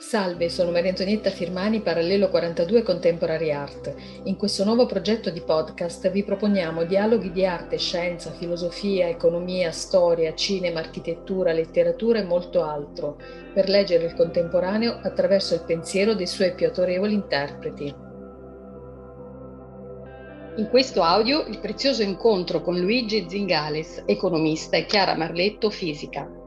[0.00, 3.94] Salve, sono Maria Antonietta Firmani, Parallelo 42 Contemporary Art.
[4.24, 10.34] In questo nuovo progetto di podcast vi proponiamo dialoghi di arte, scienza, filosofia, economia, storia,
[10.34, 13.18] cinema, architettura, letteratura e molto altro,
[13.52, 17.94] per leggere il contemporaneo attraverso il pensiero dei suoi più autorevoli interpreti.
[20.56, 26.39] In questo audio il prezioso incontro con Luigi Zingales, economista, e Chiara Marletto, fisica.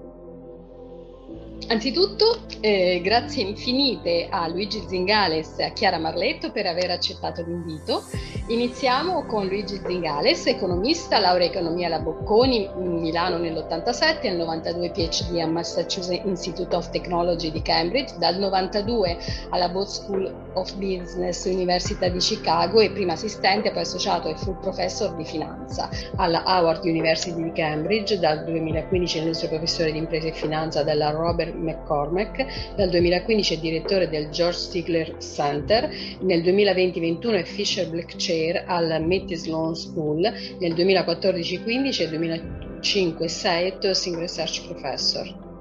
[1.67, 8.03] Anzitutto, eh, grazie infinite a Luigi Zingales e a Chiara Marletto per aver accettato l'invito.
[8.47, 15.52] Iniziamo con Luigi Zingales, economista, laurea economia alla Bocconi, Milano nell'87, nel 92 PhD al
[15.52, 19.17] Massachusetts Institute of Technology di Cambridge, dal 92
[19.50, 24.59] alla Booth School of Business Università di Chicago e prima assistente, poi associato e full
[24.59, 30.28] professor di finanza alla Howard University di Cambridge, dal 2015 è illustre professore di impresa
[30.28, 35.90] e finanza della Robert McCormack, dal 2015 è direttore del George Stigler Center,
[36.22, 40.22] nel 2020-21 è Fisher Black Chair al Metis Sloan School,
[40.59, 42.42] nel 2014-15 e
[42.81, 45.53] 2005-6 è Tussing Research Professor.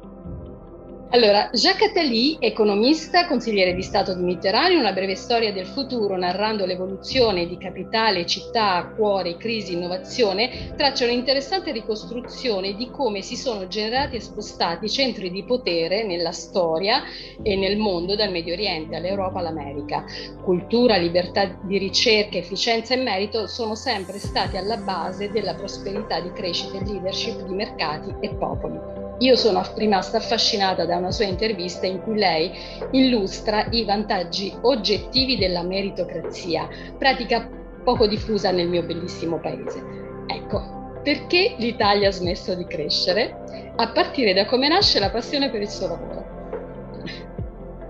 [1.14, 6.16] Allora, Jacques Attali, economista, consigliere di Stato di Mitterrand, in una breve storia del futuro,
[6.16, 13.68] narrando l'evoluzione di capitale, città, cuore, crisi, innovazione, traccia un'interessante ricostruzione di come si sono
[13.68, 17.02] generati e spostati centri di potere nella storia
[17.42, 20.06] e nel mondo, dal Medio Oriente all'Europa all'America.
[20.42, 26.32] Cultura, libertà di ricerca, efficienza e merito sono sempre stati alla base della prosperità di
[26.32, 29.01] crescita e leadership di mercati e popoli.
[29.18, 32.50] Io sono rimasta affascinata da una sua intervista in cui lei
[32.90, 36.68] illustra i vantaggi oggettivi della meritocrazia,
[36.98, 37.48] pratica
[37.84, 39.82] poco diffusa nel mio bellissimo paese.
[40.26, 43.72] Ecco, perché l'Italia ha smesso di crescere?
[43.76, 46.31] A partire da come nasce la passione per il suo lavoro.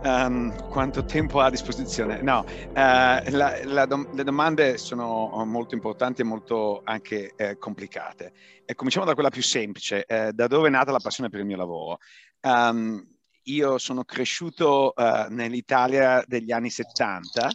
[0.05, 2.21] Um, quanto tempo ha a disposizione?
[2.23, 2.43] No, uh,
[2.73, 8.33] la, la dom- le domande sono molto importanti e molto anche eh, complicate.
[8.65, 11.47] E cominciamo da quella più semplice, eh, da dove è nata la passione per il
[11.47, 11.99] mio lavoro?
[12.41, 13.01] Um,
[13.45, 17.51] io sono cresciuto uh, nell'Italia degli anni 70,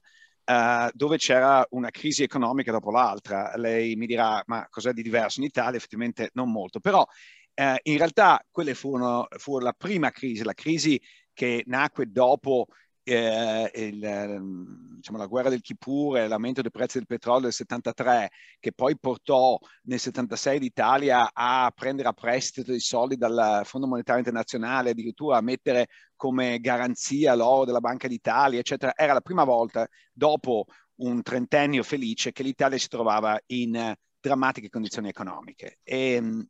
[0.49, 3.51] Uh, dove c'era una crisi economica dopo l'altra.
[3.57, 5.75] Lei mi dirà, ma cos'è di diverso in Italia?
[5.75, 10.97] Effettivamente non molto, però uh, in realtà quelle furono, fu la prima crisi, la crisi
[11.37, 12.65] che nacque dopo
[13.03, 17.53] eh, il, ehm, diciamo, la guerra del Kippur e l'aumento dei prezzi del petrolio del
[17.53, 23.85] 73, che poi portò nel 76 l'Italia a prendere a prestito i soldi dal Fondo
[23.85, 29.43] Monetario Internazionale, addirittura a mettere come garanzia l'oro della Banca d'Italia, eccetera, era la prima
[29.43, 30.65] volta dopo
[30.95, 35.77] un trentennio felice che l'Italia si trovava in drammatiche condizioni economiche.
[35.83, 36.47] E,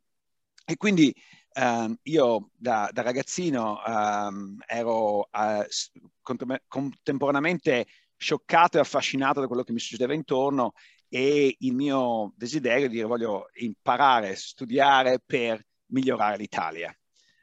[0.64, 1.14] e quindi
[1.54, 5.64] Um, io da, da ragazzino um, ero uh,
[6.68, 7.86] contemporaneamente
[8.16, 10.72] scioccato e affascinato da quello che mi succedeva intorno
[11.08, 16.94] e il mio desiderio di dire voglio imparare, studiare per migliorare l'Italia.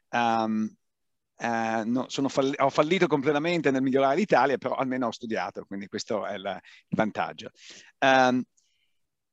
[0.09, 0.69] Um,
[1.37, 6.25] uh, no, fall- ho fallito completamente nel migliorare l'Italia, però almeno ho studiato, quindi questo
[6.25, 7.49] è la, il vantaggio.
[7.99, 8.43] Um,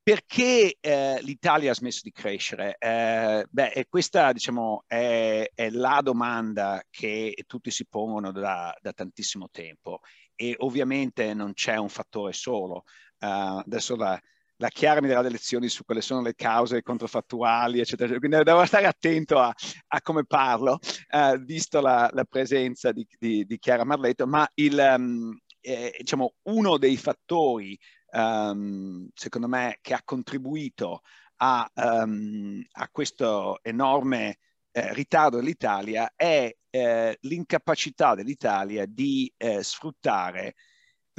[0.03, 2.77] perché eh, l'Italia ha smesso di crescere?
[2.79, 9.49] Eh, beh, questa diciamo, è, è, la domanda che tutti si pongono da, da, tantissimo
[9.51, 10.01] tempo
[10.35, 12.85] e ovviamente non c'è un fattore solo.
[13.21, 14.21] Uh, adesso la,
[14.57, 18.65] la Chiara mi darà delle lezioni su quali sono le cause controfattuali, eccetera, quindi devo
[18.65, 19.55] stare attento a,
[19.89, 20.81] a come parlo,
[21.11, 26.35] uh, visto la, la presenza di, di, di, Chiara Marletto, ma il, um, eh, diciamo,
[26.43, 27.79] uno dei fattori
[28.13, 31.03] um, secondo me, che ha contribuito
[31.37, 34.39] a, um, a questo enorme
[34.71, 40.55] eh, ritardo dell'Italia è eh, l'incapacità dell'Italia di eh, sfruttare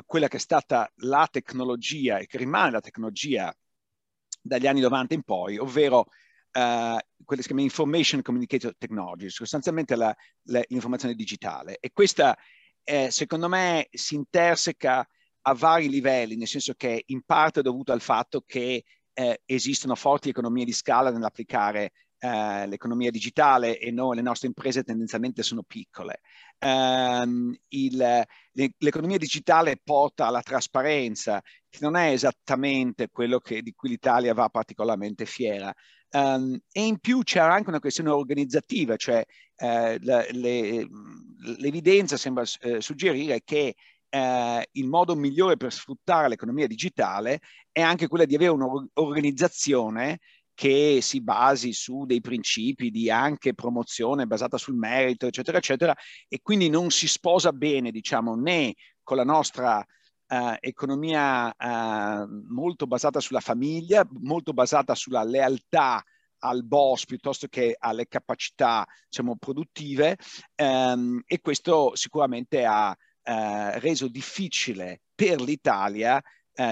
[0.06, 3.56] quella che è stata la tecnologia e che rimane la tecnologia
[4.42, 9.96] dagli anni 90 in poi, ovvero uh, quelle che si chiamano information communicator technology, sostanzialmente
[10.44, 11.78] l'informazione digitale.
[11.80, 12.36] E questa,
[12.84, 15.08] eh, secondo me, si interseca
[15.46, 19.96] a vari livelli, nel senso che in parte è dovuto al fatto che eh, esistono
[19.96, 21.92] forti economie di scala nell'applicare
[22.24, 26.22] uh, l'economia digitale e noi, le nostre imprese tendenzialmente sono piccole.
[26.60, 28.24] Um, il,
[28.78, 34.50] l'economia digitale porta alla trasparenza, che non è esattamente quello che, di cui l'Italia va
[34.50, 35.74] particolarmente fiera.
[36.12, 39.24] Um, e in più c'è anche una questione organizzativa, cioè
[39.56, 40.88] eh, le, le,
[41.58, 43.76] l'evidenza sembra eh, suggerire che
[44.14, 47.40] eh, il modo migliore per sfruttare l'economia digitale
[47.72, 50.20] è anche quella di avere un'organizzazione
[50.54, 55.96] che si basi su dei principi di anche promozione basata sul merito, eccetera, eccetera,
[56.28, 59.86] e quindi non si sposa bene, diciamo, né con la nostra
[60.26, 66.02] Uh, economia uh, molto basata sulla famiglia, molto basata sulla lealtà
[66.40, 70.18] al boss piuttosto che alle capacità diciamo, produttive
[70.56, 76.22] um, e questo sicuramente ha uh, reso difficile per l'Italia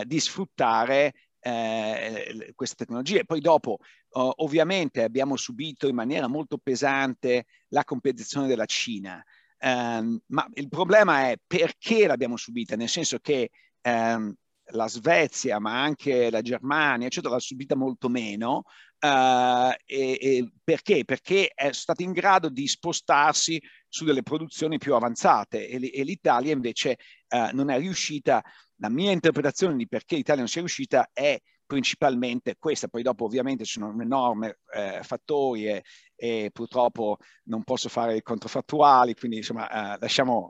[0.06, 1.12] di sfruttare
[1.42, 3.26] eh, queste tecnologie.
[3.26, 3.80] Poi dopo,
[4.12, 9.24] uh, ovviamente, abbiamo subito in maniera molto pesante la competizione della Cina.
[9.64, 13.50] Um, ma il problema è perché l'abbiamo subita, nel senso che
[13.84, 14.34] um,
[14.74, 18.64] la Svezia, ma anche la Germania, eccetera, l'ha subita molto meno.
[19.04, 21.04] Uh, e, e perché?
[21.06, 26.54] Perché è stata in grado di spostarsi su delle produzioni più avanzate e, e l'Italia
[26.54, 26.98] invece
[27.30, 28.44] uh, non è riuscita
[28.76, 33.64] la mia interpretazione di perché l'Italia non sia riuscita è principalmente questa, poi dopo ovviamente
[33.64, 35.84] ci sono enormi eh, fattori e,
[36.16, 40.50] e, purtroppo non posso fare i controfattuali, quindi insomma eh, lasciamo...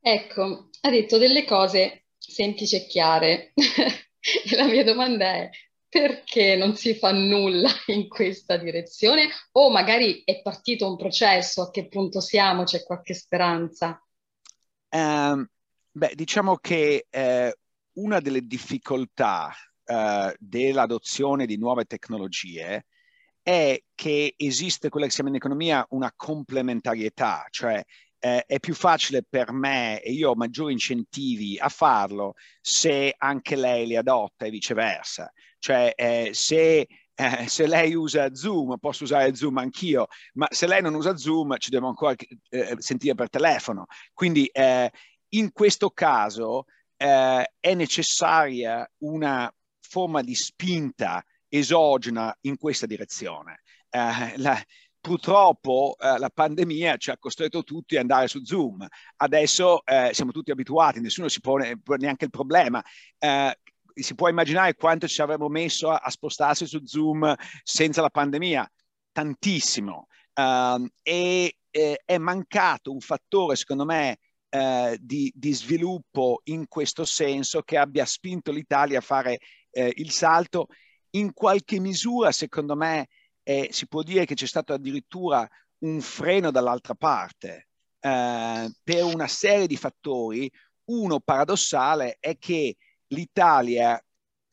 [0.00, 3.52] Ecco, ha detto delle cose semplici e chiare.
[4.54, 5.50] La mia domanda è
[5.98, 11.70] perché non si fa nulla in questa direzione o magari è partito un processo, a
[11.70, 13.98] che punto siamo, c'è qualche speranza?
[14.90, 15.48] Um,
[15.96, 17.56] Beh, diciamo che eh,
[17.94, 19.50] una delle difficoltà
[19.86, 22.84] eh, dell'adozione di nuove tecnologie
[23.42, 27.82] è che esiste quella che si chiama in economia una complementarietà, cioè
[28.18, 33.56] eh, è più facile per me e io ho maggiori incentivi a farlo se anche
[33.56, 35.32] lei li adotta e viceversa.
[35.66, 36.86] Cioè eh, se
[37.16, 41.56] eh, se lei usa Zoom, posso usare Zoom anch'io, ma se lei non usa Zoom
[41.58, 42.14] ci dobbiamo ancora
[42.50, 43.86] eh, sentire per telefono.
[44.12, 44.92] Quindi eh,
[45.30, 46.66] in questo caso
[46.96, 53.62] eh, è necessaria una forma di spinta esogena in questa direzione.
[54.36, 54.62] La,
[55.00, 58.86] purtroppo eh, la pandemia ci ha costretto tutti ad andare su Zoom.
[59.16, 62.80] Adesso eh, siamo tutti abituati, nessuno si pone neanche il problema.
[63.18, 63.58] Eh,
[64.02, 68.70] si può immaginare quanto ci avremmo messo a, a spostarsi su Zoom senza la pandemia?
[69.12, 70.06] Tantissimo.
[70.34, 77.04] Uh, e eh, è mancato un fattore, secondo me, eh, di, di, sviluppo in questo
[77.04, 79.38] senso che abbia spinto l'Italia a fare
[79.70, 80.68] eh, il salto.
[81.10, 83.08] In qualche misura, secondo me,
[83.70, 85.48] si può dire che c'è stato addirittura
[85.78, 87.68] un freno dall'altra parte
[88.00, 90.50] eh, per una serie di fattori.
[90.86, 92.76] Uno paradossale è che
[93.08, 94.00] l'Italia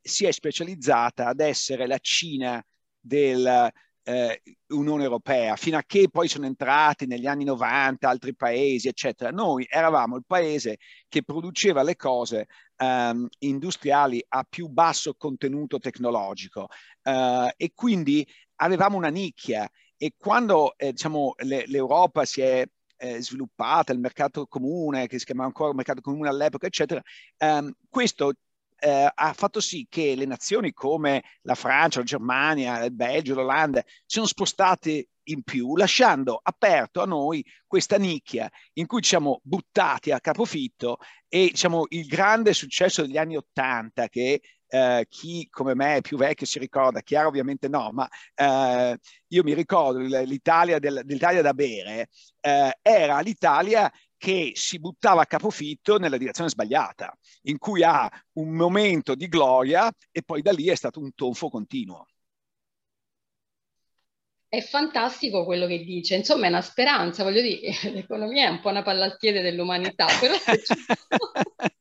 [0.01, 2.63] si è specializzata ad essere la Cina
[2.99, 3.71] del,
[4.03, 9.31] eh, Europea, fino a che poi sono entrati negli anni 90 altri paesi, eccetera.
[9.31, 10.77] Noi eravamo il paese
[11.07, 12.47] che produceva le cose
[12.77, 16.67] ehm, industriali a più basso contenuto tecnologico
[17.03, 22.65] eh, e quindi avevamo una nicchia e quando eh, diciamo, le, l'Europa si è
[22.97, 27.01] eh, sviluppata, il mercato comune, che si chiamava ancora mercato comune all'epoca, eccetera,
[27.37, 28.33] ehm, questo
[28.83, 33.81] eh, ha fatto sì che le nazioni come la Francia, la Germania, il Belgio, l'Olanda
[33.85, 39.39] si sono spostate in più, lasciando aperto a noi questa nicchia in cui ci siamo
[39.41, 40.97] buttati a capofitto
[41.29, 46.17] e diciamo, il grande successo degli anni Ottanta che eh, chi come me è più
[46.17, 48.97] vecchio si ricorda, Chiara ovviamente no, ma eh,
[49.27, 52.09] io mi ricordo l'Italia, del, l'Italia da bere,
[52.41, 53.89] eh, era l'Italia
[54.23, 59.91] che si buttava a capofitto nella direzione sbagliata, in cui ha un momento di gloria
[60.11, 62.07] e poi da lì è stato un tonfo continuo.
[64.47, 68.69] È fantastico quello che dice, insomma è una speranza, voglio dire, l'economia è un po'
[68.69, 70.73] una palla al piede dell'umanità, però se ci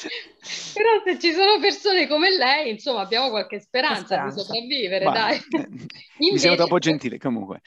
[0.74, 4.34] Però se ci sono persone come lei, insomma, abbiamo qualche speranza, speranza.
[4.36, 5.36] di sopravvivere, Ma, dai.
[5.36, 5.68] Eh,
[6.32, 7.60] mi sembra troppo gentile, comunque.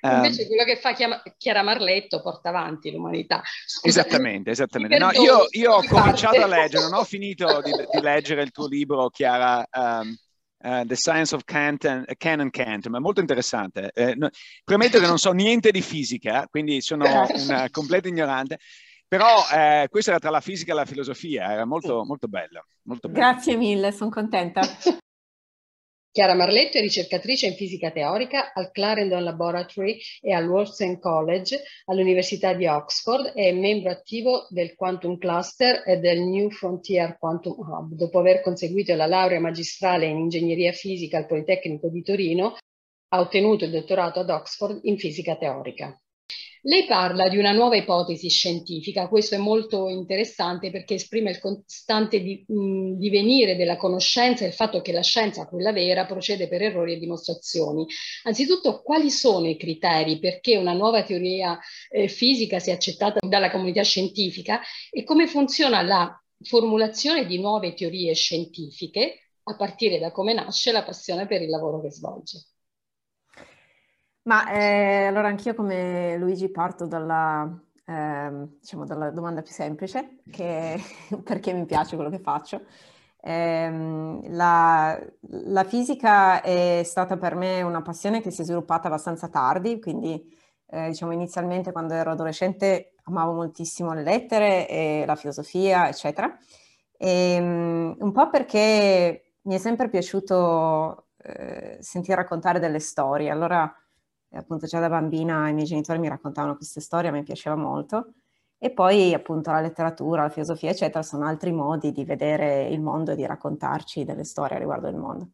[0.00, 0.94] Invece um, quello che fa
[1.36, 3.42] Chiara Marletto porta avanti l'umanità.
[3.44, 4.98] Scusate, esattamente, esattamente.
[4.98, 8.66] No, io, io, ho cominciato a leggere, non ho finito di, di leggere il tuo
[8.66, 9.66] libro, Chiara...
[9.72, 10.16] Um,
[10.60, 13.92] Uh, The Science of Kant and, uh, Can and Kant, ma è molto interessante.
[13.94, 14.28] Eh, no,
[14.64, 18.58] premetto che non so niente di fisica, quindi sono un completo ignorante,
[19.08, 23.08] però eh, questo era tra la fisica e la filosofia, era molto, molto bello, molto
[23.08, 23.20] bello.
[23.20, 24.60] Grazie mille, sono contenta.
[26.10, 32.54] Chiara Marletto è ricercatrice in fisica teorica al Clarendon Laboratory e al Wolfson College all'Università
[32.54, 37.92] di Oxford e è membro attivo del Quantum Cluster e del New Frontier Quantum Hub.
[37.92, 42.56] Dopo aver conseguito la laurea magistrale in ingegneria fisica al Politecnico di Torino,
[43.10, 45.96] ha ottenuto il dottorato ad Oxford in fisica teorica.
[46.62, 52.20] Lei parla di una nuova ipotesi scientifica, questo è molto interessante perché esprime il costante
[52.20, 56.62] di, mh, divenire della conoscenza e il fatto che la scienza, quella vera, procede per
[56.62, 57.86] errori e dimostrazioni.
[58.24, 61.58] Anzitutto, quali sono i criteri perché una nuova teoria
[61.90, 64.60] eh, fisica sia accettata dalla comunità scientifica
[64.90, 70.84] e come funziona la formulazione di nuove teorie scientifiche a partire da come nasce la
[70.84, 72.46] passione per il lavoro che svolge?
[74.28, 77.50] Ma eh, allora anch'io come Luigi parto dalla,
[77.86, 78.30] eh,
[78.60, 80.78] diciamo dalla domanda più semplice, che
[81.24, 82.60] perché mi piace quello che faccio.
[83.22, 89.28] Eh, la, la, fisica è stata per me una passione che si è sviluppata abbastanza
[89.28, 90.22] tardi, quindi
[90.66, 96.36] eh, diciamo inizialmente quando ero adolescente amavo moltissimo le lettere e la filosofia, eccetera.
[96.98, 103.30] E, ehm, un po' perché mi è sempre piaciuto eh, sentire raccontare delle storie.
[103.30, 103.74] Allora
[104.32, 108.14] appunto già da bambina i miei genitori mi raccontavano queste storie, a me piaceva molto.
[108.58, 113.12] E poi appunto la letteratura, la filosofia, eccetera, sono altri modi di vedere il mondo
[113.12, 115.30] e di raccontarci delle storie riguardo il mondo.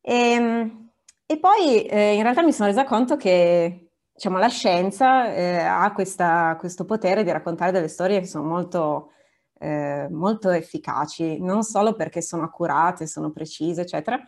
[0.00, 0.90] E, ehm,
[1.26, 5.92] e poi eh, in realtà mi sono resa conto che diciamo, la scienza eh, ha
[5.92, 9.12] questa, questo potere di raccontare delle storie che sono molto,
[9.58, 14.20] eh, molto efficaci, non solo perché sono accurate, sono precise, eccetera,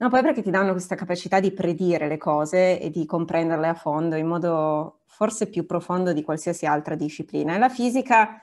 [0.00, 3.74] No, poi perché ti danno questa capacità di predire le cose e di comprenderle a
[3.74, 7.54] fondo in modo forse più profondo di qualsiasi altra disciplina.
[7.54, 8.42] E la fisica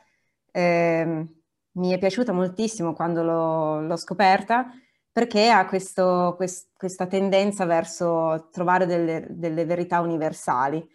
[0.52, 1.26] eh,
[1.72, 4.68] mi è piaciuta moltissimo quando l'ho, l'ho scoperta
[5.12, 10.88] perché ha questo, quest, questa tendenza verso trovare delle, delle verità universali.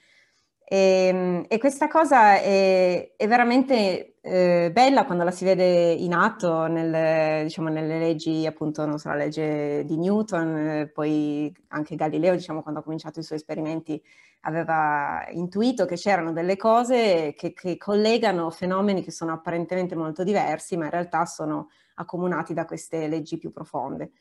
[0.65, 6.15] E, ehm, e, questa cosa è, è veramente eh, bella quando la si vede in
[6.15, 11.97] atto nel, diciamo, nelle leggi, appunto, non so, la legge di Newton, eh, poi anche
[11.97, 14.03] Galileo, diciamo, quando ha cominciato i suoi esperimenti,
[14.43, 20.77] aveva intuito che c'erano delle cose che, che collegano fenomeni che sono apparentemente molto diversi,
[20.77, 24.13] ma in realtà sono accomunati da queste leggi più profonde.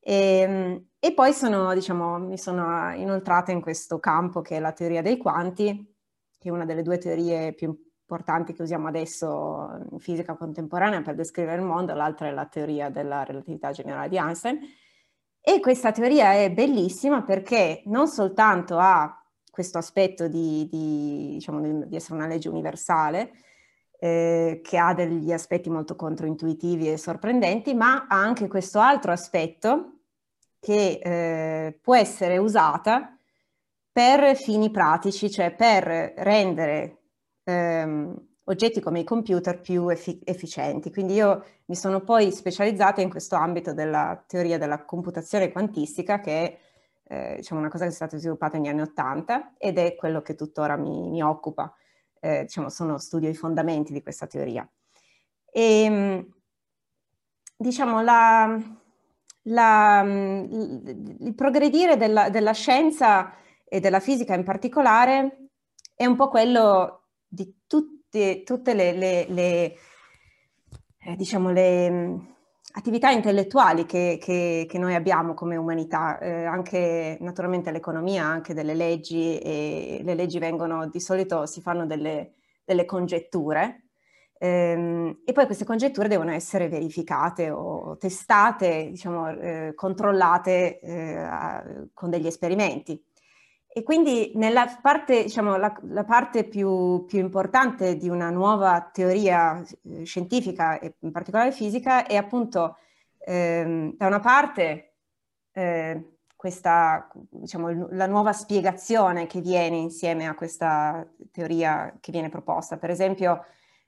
[0.00, 4.72] E, ehm, e, poi sono, diciamo, mi sono inoltrata in questo campo che è la
[4.72, 5.94] teoria dei quanti,
[6.36, 7.68] che è una delle due teorie più
[8.00, 12.90] importanti che usiamo adesso in fisica contemporanea per descrivere il mondo, l'altra è la teoria
[12.90, 14.58] della relatività generale di Einstein.
[15.40, 21.94] E questa teoria è bellissima perché non soltanto ha questo aspetto di, di, diciamo, di
[21.94, 23.30] essere una legge universale,
[24.00, 29.95] eh, che ha degli aspetti molto controintuitivi e sorprendenti, ma ha anche questo altro aspetto
[30.66, 33.16] che eh, può essere usata
[33.92, 35.84] per fini pratici, cioè per
[36.16, 37.02] rendere
[37.44, 38.12] ehm,
[38.46, 40.90] oggetti come i computer più effi- efficienti.
[40.90, 46.32] Quindi io mi sono poi specializzata in questo ambito della teoria della computazione quantistica, che
[46.32, 46.58] è
[47.04, 50.34] eh, diciamo una cosa che è stata sviluppata negli anni Ottanta ed è quello che
[50.34, 51.72] tuttora mi, mi occupa.
[52.18, 54.68] Eh, diciamo, sono studio i fondamenti di questa teoria.
[55.48, 56.28] E, ehm,
[57.56, 58.60] diciamo, la,
[59.48, 63.34] la, il progredire della, della scienza
[63.64, 65.48] e della fisica in particolare
[65.94, 69.74] è un po' quello di tutte, tutte le, le, le
[70.98, 72.34] eh, diciamo le mh,
[72.72, 78.74] attività intellettuali che, che, che, noi abbiamo come umanità, eh, anche naturalmente l'economia, anche delle
[78.74, 82.34] leggi, e le leggi vengono, di solito si fanno delle,
[82.64, 83.85] delle congetture,
[84.38, 91.28] Ehm, e poi queste congetture devono essere verificate o testate, diciamo, eh, controllate eh,
[91.94, 93.02] con degli esperimenti.
[93.76, 99.62] E quindi nella parte, diciamo, la, la parte più, più, importante di una nuova teoria
[99.84, 102.78] eh, scientifica e in particolare fisica è appunto
[103.18, 104.94] ehm, da una parte
[105.52, 112.78] eh, questa, diciamo, la nuova spiegazione che viene insieme a questa teoria che viene proposta.
[112.78, 113.44] Per esempio,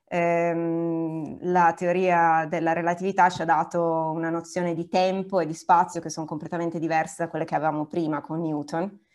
[0.08, 6.00] ehm, la teoria della relatività ci ha dato una nozione di tempo e di spazio
[6.00, 9.06] che sono completamente diverse da quelle che avevamo prima con Newton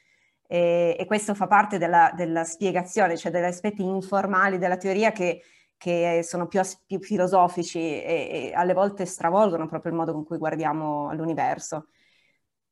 [0.48, 5.42] e, e questo fa parte della, della, spiegazione, cioè degli aspetti informali della teoria che,
[5.78, 10.38] che sono più, più filosofici e, e, alle volte stravolgono proprio il modo con cui
[10.38, 11.88] guardiamo l'universo.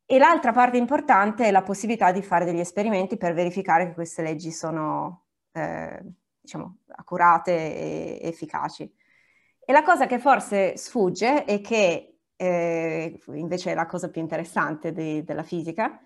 [0.05, 4.21] E l'altra parte importante è la possibilità di fare degli esperimenti per verificare che queste
[4.21, 6.03] leggi sono, eh,
[6.51, 8.91] diciamo, accurate e efficaci.
[9.63, 14.91] E la cosa che forse sfugge è che eh, invece è la cosa più interessante
[14.91, 15.99] di, della fisica,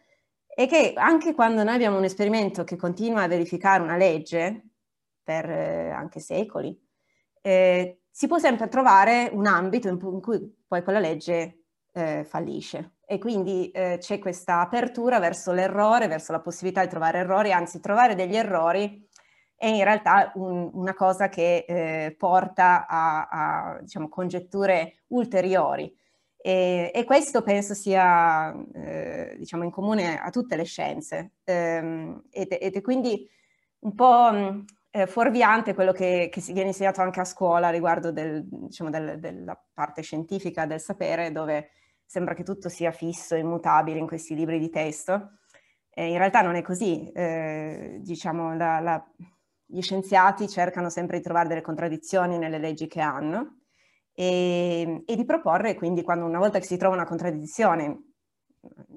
[0.45, 4.69] è che anche quando noi abbiamo un esperimento che continua a verificare una legge
[5.23, 6.77] per eh, anche secoli,
[7.41, 12.91] eh, si può sempre trovare un ambito in, cui poi quella legge eh, fallisce.
[13.07, 17.79] E quindi eh, c'è questa apertura verso l'errore, verso la possibilità di trovare errori, anzi
[17.79, 19.07] trovare degli errori
[19.55, 25.93] è in realtà un, una cosa che eh, porta a, a diciamo, congetture ulteriori.
[26.37, 32.55] E, e, questo penso sia eh, diciamo, in comune a tutte le scienze ehm, ed,
[32.59, 33.27] ed, è quindi
[33.79, 34.29] un po'
[34.91, 39.19] eh, fuorviante quello che, che, si viene insegnato anche a scuola riguardo del, diciamo, del,
[39.19, 41.71] della parte scientifica del sapere, dove
[42.05, 45.39] sembra che tutto sia fisso, immutabile in questi libri di testo.
[45.89, 47.09] Eh, in realtà non è così.
[47.11, 49.05] Eh, diciamo, la, la,
[49.75, 53.57] gli scienziati cercano sempre di trovare delle contraddizioni nelle leggi che hanno
[54.13, 58.13] e, e di proporre quindi quando una volta che si trova una contraddizione,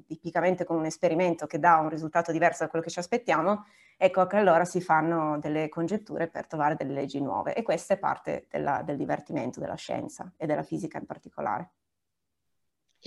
[0.06, 3.64] tipicamente con un esperimento che dà un risultato diverso da quello che ci aspettiamo,
[3.96, 7.98] ecco che allora si fanno delle congetture per trovare delle leggi nuove e questa è
[7.98, 11.72] parte della, del divertimento della scienza e della fisica in particolare.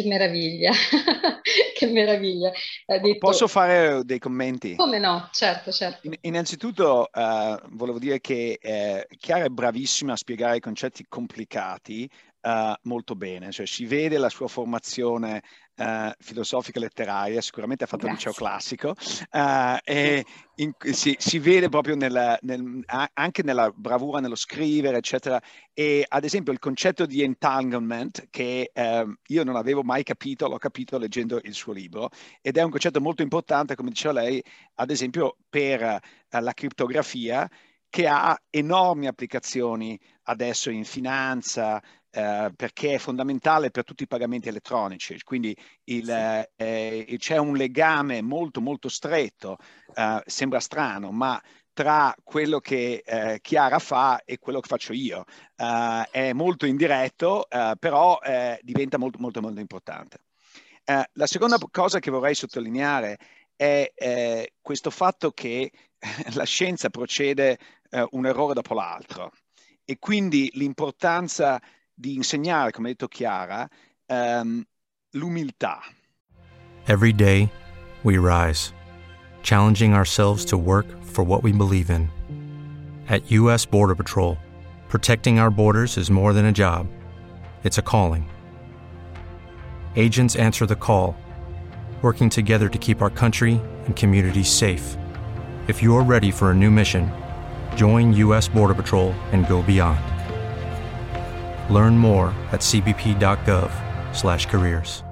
[0.02, 0.72] Che meraviglia,
[1.78, 2.52] che meraviglia.
[2.86, 3.18] Detto...
[3.20, 4.76] Posso fare dei commenti?
[4.76, 6.10] Come no, certo, certo.
[6.22, 12.10] innanzitutto uh, volevo dire che uh, Chiara è bravissima a spiegare concetti complicati
[12.42, 15.42] uh, molto bene, cioè si vede la sua formazione
[15.76, 18.90] uh, filosofica letteraria, sicuramente ha fatto il liceo classico,
[19.32, 22.84] uh, e in, si, si, vede proprio nel, nel,
[23.14, 25.42] anche nella bravura nello scrivere, eccetera.
[25.74, 30.58] E ad esempio il concetto di entanglement, che uh, io non avevo mai capito, l'ho
[30.58, 32.10] capito leggendo il suo libro,
[32.42, 34.44] ed è un concetto molto importante, come diceva lei,
[34.76, 37.50] ad esempio per la criptografia,
[37.92, 41.80] che ha enormi applicazioni adesso in finanza,
[42.10, 45.56] eh, perché è fondamentale per tutti i pagamenti elettronici, quindi
[45.86, 46.64] il, sì.
[46.64, 49.58] eh, c'è un legame molto molto stretto,
[49.94, 51.40] eh, sembra strano, ma
[51.74, 55.26] tra quello che eh, Chiara fa e quello che faccio io.
[55.58, 58.20] Uh, è molto indiretto, però
[58.62, 60.20] diventa molto, molto, molto importante.
[61.14, 63.18] la seconda cosa che vorrei sottolineare
[63.56, 65.72] è questo fatto che
[66.34, 67.58] la scienza procede
[68.12, 69.32] un errore dopo l'altro
[69.86, 71.62] e quindi l'importanza
[71.94, 73.68] di insegnare, come ha detto Chiara,
[74.08, 74.64] um,
[75.12, 75.82] l'umiltà.
[76.86, 77.52] Every day
[78.04, 78.74] we rise,
[79.44, 82.10] challenging ourselves to work for what we believe in.
[83.08, 83.66] At U.S.
[83.66, 84.38] Border Patrol,
[84.88, 86.88] protecting our borders is more than a job,
[87.64, 88.30] it's a calling.
[89.96, 91.16] Agents answer the call,
[92.02, 94.96] working together to keep our country and communities safe.
[95.68, 97.12] If you're ready for a new mission,
[97.76, 98.48] join U.S.
[98.48, 100.00] Border Patrol and go beyond.
[101.72, 105.04] Learn more at cbp.gov/careers.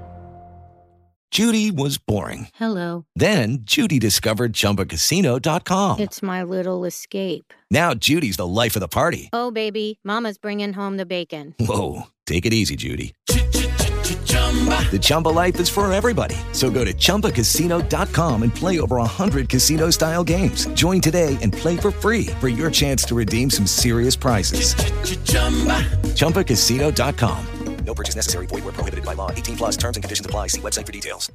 [1.30, 2.48] Judy was boring.
[2.54, 3.04] Hello.
[3.14, 6.00] Then Judy discovered ChumbaCasino.com.
[6.00, 7.54] It's my little escape.
[7.70, 9.28] Now Judy's the life of the party.
[9.32, 11.54] Oh baby, Mama's bringing home the bacon.
[11.60, 13.14] Whoa, take it easy, Judy.
[14.50, 16.34] The Chumba life is for everybody.
[16.52, 20.66] So go to ChumbaCasino.com and play over 100 casino style games.
[20.74, 24.74] Join today and play for free for your chance to redeem some serious prizes.
[24.74, 25.86] Ch-ch-chumba.
[26.16, 27.46] ChumbaCasino.com.
[27.84, 28.46] No purchase necessary.
[28.46, 29.30] Void where prohibited by law.
[29.30, 30.48] 18 plus terms and conditions apply.
[30.48, 31.30] See website for details.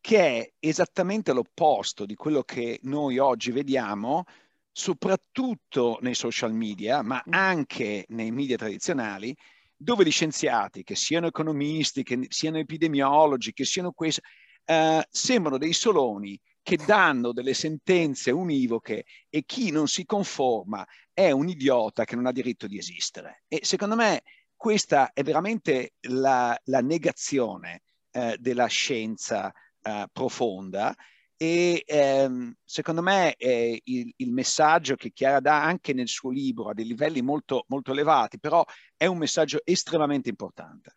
[0.00, 4.24] Che è esattamente l'opposto di quello che noi oggi vediamo,
[4.70, 7.32] soprattutto nei social media, ma mm.
[7.32, 9.36] anche nei media tradizionali,
[9.76, 14.20] dove gli scienziati, che siano economisti, che siano epidemiologi, che siano questi,
[14.64, 21.30] eh, sembrano dei soloni che danno delle sentenze univoche e chi non si conforma è
[21.30, 23.44] un idiota che non ha diritto di esistere.
[23.46, 24.22] E secondo me
[24.56, 30.92] questa è veramente la, la negazione eh, della scienza eh, profonda
[31.36, 36.70] e ehm, secondo me eh, il, il, messaggio che Chiara dà anche nel suo libro
[36.70, 38.64] a dei livelli molto, molto elevati, però
[38.96, 40.94] è un messaggio estremamente importante.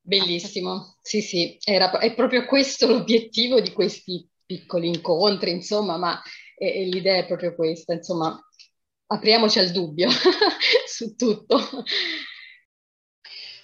[0.00, 6.22] Bellissimo, sì sì, Era, è proprio questo l'obiettivo di questi piccoli incontri, insomma, ma
[6.56, 8.38] eh, l'idea è proprio questa, insomma,
[9.06, 10.08] apriamoci al dubbio
[10.88, 11.58] su tutto.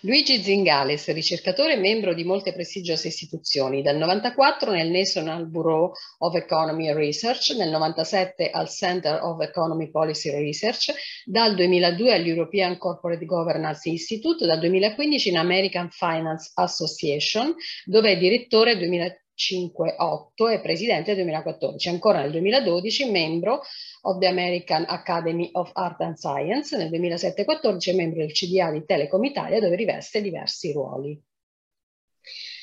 [0.05, 6.35] Luigi Zingales, ricercatore e membro di molte prestigiose istituzioni, dal 94 nel National Bureau of
[6.35, 10.93] Economy Research, nel 97 al Center of Economy Policy Research,
[11.25, 17.55] dal 2002 all'European Corporate Governance Institute, dal 2015 in American Finance Association,
[17.87, 23.63] dove è direttore 2000 1958 e presidente nel 2014, ancora nel 2012 membro
[24.03, 29.25] of the American Academy of Art and Science, nel 2007-14 membro del CDA di Telecom
[29.25, 31.21] Italia dove riveste diversi ruoli.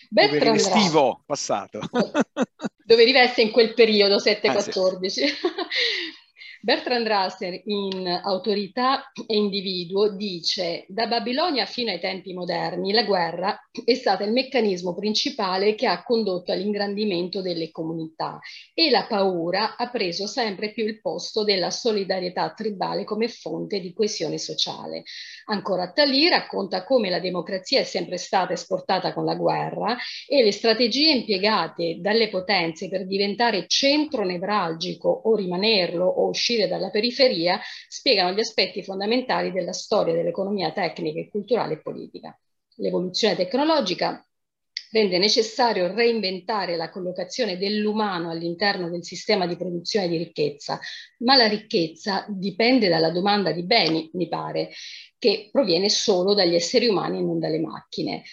[0.09, 1.79] Bertrand dove rivestivo passato.
[2.83, 4.41] dove riveste in quel periodo 7-14.
[4.51, 5.23] Ah, sì.
[6.63, 13.59] Bertrand Russell in Autorità e Individuo dice da Babilonia fino ai tempi moderni la guerra
[13.83, 18.39] è stata il meccanismo principale che ha condotto all'ingrandimento delle comunità
[18.75, 23.91] e la paura ha preso sempre più il posto della solidarietà tribale come fonte di
[23.91, 25.01] coesione sociale.
[25.45, 29.97] Ancora Tali racconta come la democrazia è sempre stata esportata con la guerra
[30.27, 36.67] e le strategie impiegate dalle potenze per diventare centro nevralgico o rimanerlo o uscire uscire
[36.67, 42.37] dalla periferia, spiegano gli aspetti fondamentali della storia dell'economia tecnica e culturale e politica.
[42.75, 44.25] L'evoluzione tecnologica
[44.91, 50.79] rende necessario reinventare la collocazione dell'umano all'interno del sistema di produzione di ricchezza,
[51.19, 54.71] ma la ricchezza dipende dalla domanda di beni, mi pare,
[55.17, 58.23] che proviene solo dagli esseri umani e non dalle macchine.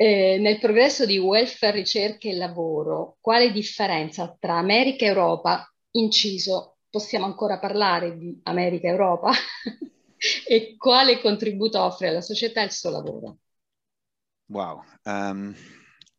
[0.00, 6.77] Eh, nel progresso di welfare, ricerca e lavoro, quale differenza tra America e Europa, inciso
[6.90, 9.32] possiamo ancora parlare di America Europa
[10.46, 13.38] e quale contributo offre alla società il suo lavoro?
[14.46, 14.82] Wow.
[15.04, 15.54] Um,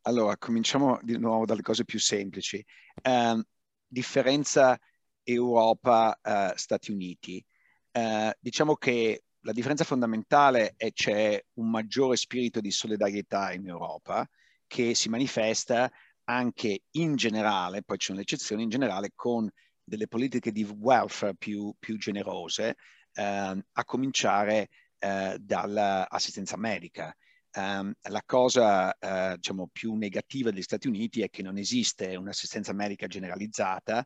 [0.04, 2.64] allora, cominciamo di nuovo dalle cose più semplici.
[3.04, 3.44] Um,
[3.88, 4.80] differenza
[5.24, 7.44] Europa-Stati uh, Uniti.
[7.92, 13.68] Uh, diciamo che la differenza fondamentale è che c'è un maggiore spirito di solidarietà in
[13.68, 14.28] Europa
[14.68, 15.92] che si manifesta
[16.26, 19.50] anche in generale, poi le eccezioni, in generale con
[19.90, 22.78] delle politiche di welfare più, più generose,
[23.14, 27.16] eh, a cominciare eh, dall'assistenza medica.
[27.52, 32.74] Um, la cosa uh, diciamo, più negativa degli Stati Uniti è che non esiste un'assistenza
[32.74, 34.06] medica generalizzata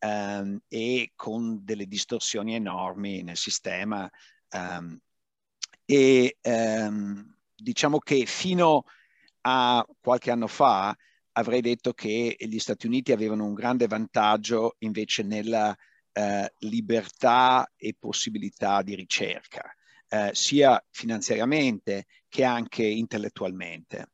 [0.00, 4.10] um, e con delle distorsioni enormi nel sistema.
[4.52, 4.98] Um,
[5.84, 6.36] e
[7.54, 8.84] diciamo che fino
[9.42, 10.96] a qualche anno fa
[11.40, 15.76] avrei detto che gli Stati Uniti avevano un grande vantaggio invece nella
[16.12, 19.62] eh, libertà e possibilità di ricerca,
[20.08, 24.12] eh, sia finanziariamente che anche intellettualmente.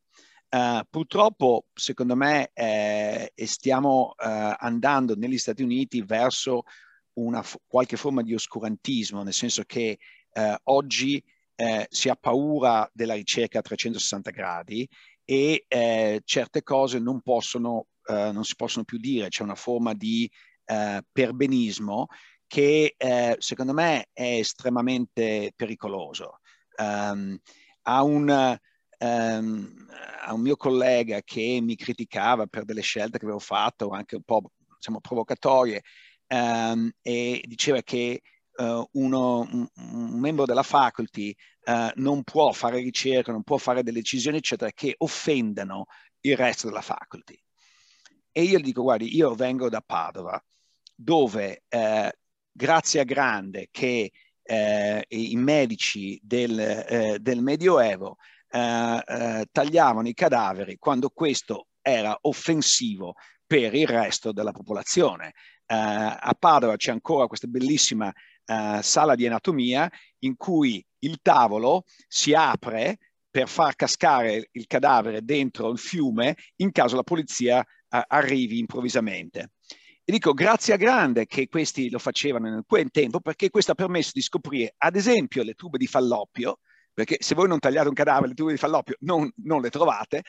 [0.48, 6.62] Uh, purtroppo, secondo me, eh, stiamo uh, andando negli Stati Uniti verso
[7.14, 9.98] una qualche forma di oscurantismo, nel senso che
[10.34, 11.22] uh, oggi
[11.88, 14.86] si ha paura della ricerca a 360 gradi
[15.28, 19.92] e eh, certe cose non, possono, eh, non si possono più dire, c'è una forma
[19.92, 20.30] di
[20.64, 22.06] eh, perbenismo
[22.46, 26.38] che eh, secondo me è estremamente pericoloso.
[26.78, 27.36] Um,
[27.82, 28.58] a, un,
[28.98, 29.86] um,
[30.24, 34.22] a un mio collega che mi criticava per delle scelte che avevo fatto, anche un
[34.22, 35.82] po' diciamo, provocatorie,
[36.28, 38.20] um, e diceva che
[38.56, 43.82] uh, uno, un, un, membro della faculty uh, non può fare ricerca, non può fare
[43.82, 45.86] delle decisioni, eccetera, che offendano
[46.20, 47.38] il resto della faculty.
[48.32, 50.42] E io gli dico, guardi, io vengo da Padova,
[50.94, 52.08] dove uh,
[52.52, 54.10] grazie a grande che
[54.48, 58.16] i medici del, del Medioevo
[58.48, 63.14] tagliavano i cadaveri quando questo era offensivo
[63.44, 65.34] per il resto della popolazione.
[65.68, 71.84] Uh, a Padova c'è ancora questa bellissima uh, sala di anatomia in cui il tavolo
[72.06, 72.98] si apre
[73.28, 79.50] per far cascare il cadavere dentro il fiume in caso la polizia uh, arrivi improvvisamente.
[80.04, 83.74] E dico grazie a grande che questi lo facevano in quel tempo perché questo ha
[83.74, 86.60] permesso di scoprire ad esempio le tube di falloppio,
[86.94, 90.22] perché se voi non tagliate un cadavere le tube di falloppio non, non le trovate,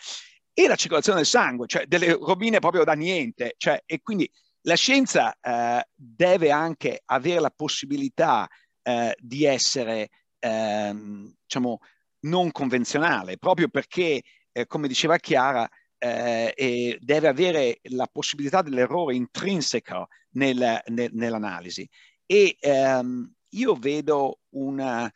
[0.51, 4.27] e la circolazione del sangue, cioè delle robine proprio da niente, cioè, e quindi
[4.67, 8.47] la scienza eh, deve anche avere la possibilità
[8.83, 11.79] eh, di essere, ehm, diciamo,
[12.21, 15.67] non convenzionale, proprio perché, eh, come diceva Chiara,
[15.99, 21.87] eh, deve avere la possibilità dell'errore intrinseco nel, nel, nell'analisi.
[22.25, 25.09] E ehm, io vedo un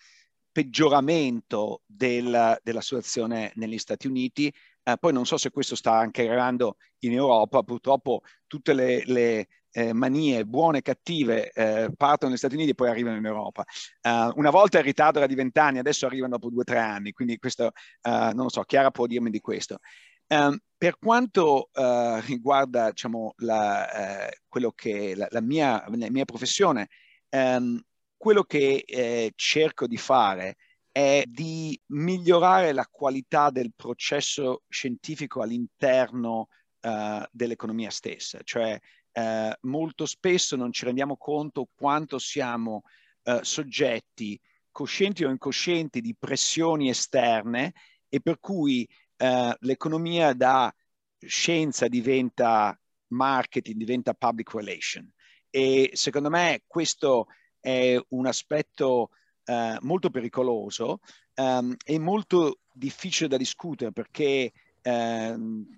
[0.52, 4.52] peggioramento del, della situazione negli Stati Uniti
[4.92, 9.48] eh, poi non so se questo sta anche arrivando in Europa, purtroppo tutte le, le
[9.72, 13.64] eh, manie buone e cattive eh, partono negli Stati Uniti e poi arrivano in Europa.
[14.02, 17.12] Uh, una volta il ritardo era di vent'anni, adesso arrivano dopo due o tre anni,
[17.12, 19.80] quindi questo uh, non lo so, Chiara può dirmi di questo.
[20.28, 24.30] Um, per quanto uh, riguarda diciamo, la,
[24.76, 26.88] che la, la, mia, la mia professione,
[27.30, 27.80] um,
[28.16, 30.56] quello che cerco di fare è
[30.92, 36.50] di migliorare la qualità del processo scientifico all'interno
[36.82, 38.78] uh, dell'economia stessa, cioè
[39.14, 42.84] uh, molto spesso non ci rendiamo conto quanto siamo
[43.24, 44.40] uh, soggetti,
[44.72, 47.74] coscienti o incoscienti, di pressioni esterne
[48.10, 48.88] e per cui
[49.60, 50.74] l'economia da
[51.20, 52.76] scienza diventa
[53.10, 55.08] marketing, diventa public relation.
[55.48, 57.28] E secondo me questo
[57.60, 59.12] è un aspetto
[59.82, 61.00] molto pericoloso
[61.36, 64.52] um, e molto difficile da discutere perché
[64.82, 65.36] eh,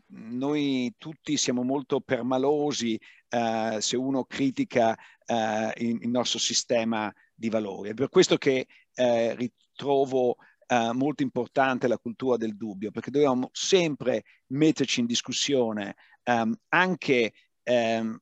[0.07, 2.99] noi tutti siamo molto permalosi
[3.29, 7.89] eh, se uno critica eh, il, il, nostro sistema di valori.
[7.89, 13.49] È per questo che eh, ritrovo eh, molto importante la cultura del dubbio, perché dobbiamo
[13.51, 18.17] sempre metterci in discussione ehm, anche ehm,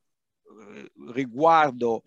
[1.13, 2.03] riguardo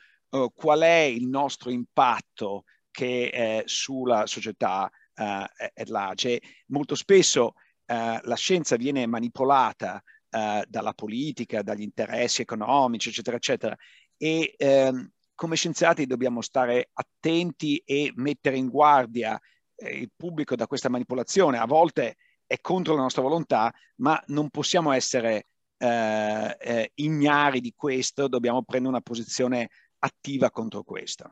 [0.52, 6.40] qual è il nostro impatto che sulla società uh, at large.
[6.66, 7.54] Molto spesso
[7.86, 13.76] uh, la scienza viene manipolata uh, dalla politica, dagli interessi economici, eccetera, eccetera.
[14.16, 19.40] E um, come scienziati dobbiamo stare attenti e mettere in guardia
[19.74, 21.58] eh, il pubblico da questa manipolazione.
[21.58, 27.72] A volte è contro la nostra volontà, ma non possiamo essere eh, eh, ignari di
[27.74, 31.30] questo, dobbiamo prendere una posizione attiva contro questo.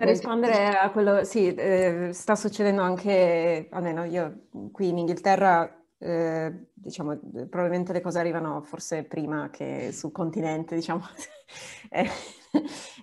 [0.00, 6.68] Per rispondere a quello, sì, eh, sta succedendo anche, almeno io qui in Inghilterra, eh,
[6.72, 11.02] diciamo, probabilmente le cose arrivano forse prima che sul continente, diciamo.
[11.90, 12.08] eh,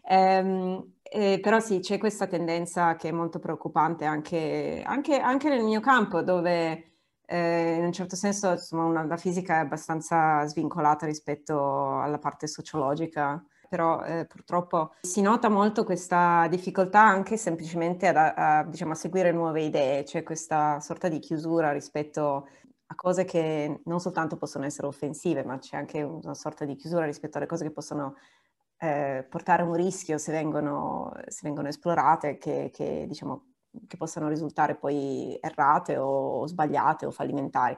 [0.10, 0.92] ehm,
[1.40, 6.24] però sì, c'è questa tendenza che è molto preoccupante anche, anche, anche nel mio campo,
[6.24, 6.94] dove
[7.28, 12.48] eh, in un certo senso insomma, una, la fisica è abbastanza svincolata rispetto alla parte
[12.48, 18.96] sociologica però eh, purtroppo si nota molto questa difficoltà anche semplicemente a, a, diciamo, a
[18.96, 22.48] seguire nuove idee, c'è questa sorta di chiusura rispetto
[22.90, 27.06] a cose che non soltanto possono essere offensive, ma c'è anche una sorta di chiusura
[27.06, 28.16] rispetto alle cose che possono
[28.78, 33.48] eh, portare un rischio se vengono, se vengono esplorate, che, che, diciamo,
[33.88, 37.78] che possano risultare poi errate o, o sbagliate o fallimentari.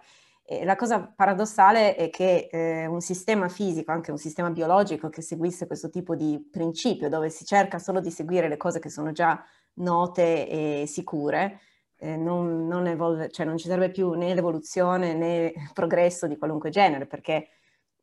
[0.63, 5.67] La cosa paradossale è che eh, un sistema fisico, anche un sistema biologico che seguisse
[5.67, 9.43] questo tipo di principio, dove si cerca solo di seguire le cose che sono già
[9.75, 11.59] note e sicure,
[11.97, 16.37] eh, non, non, evolve, cioè non ci serve più né l'evoluzione né il progresso di
[16.37, 17.49] qualunque genere, perché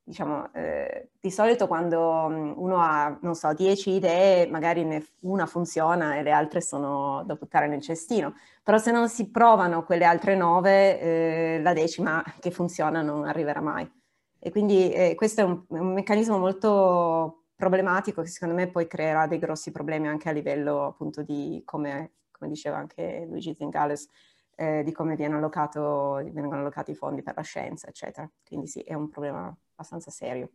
[0.06, 6.22] diciamo, eh, di solito quando uno ha, non so, dieci idee, magari una funziona e
[6.22, 11.00] le altre sono da buttare nel cestino, però se non si provano quelle altre nove,
[11.00, 13.90] eh, la decima che funziona non arriverà mai.
[14.38, 19.26] E quindi eh, questo è un, un, meccanismo molto problematico che secondo me poi creerà
[19.26, 24.08] dei grossi problemi anche a livello appunto di come, come diceva anche Luigi Zingales,
[24.54, 28.30] eh, di come allocato, vengono allocati i fondi per la scienza, eccetera.
[28.46, 30.50] Quindi sì, è un problema abbastanza serio.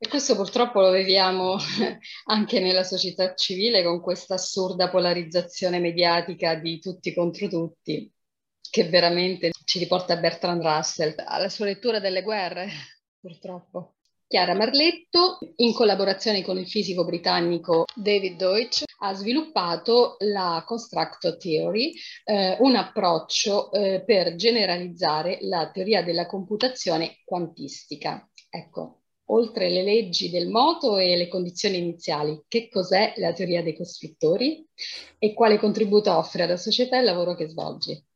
[0.00, 1.56] E questo purtroppo lo viviamo
[2.26, 8.12] anche nella società civile con questa assurda polarizzazione mediatica di tutti contro tutti,
[8.70, 12.68] che veramente ci riporta a Bertrand Russell, alla sua lettura delle guerre,
[13.18, 13.97] purtroppo.
[14.28, 21.94] Chiara Marletto, in collaborazione con il fisico britannico David Deutsch, ha sviluppato la Constructor Theory,
[22.24, 28.28] eh, un approccio eh, per generalizzare la teoria della computazione quantistica.
[28.50, 33.74] Ecco, oltre le leggi del moto e le condizioni iniziali, che cos'è la teoria dei
[33.74, 34.62] costruttori
[35.18, 38.07] e quale contributo offre alla società al lavoro che svolgi?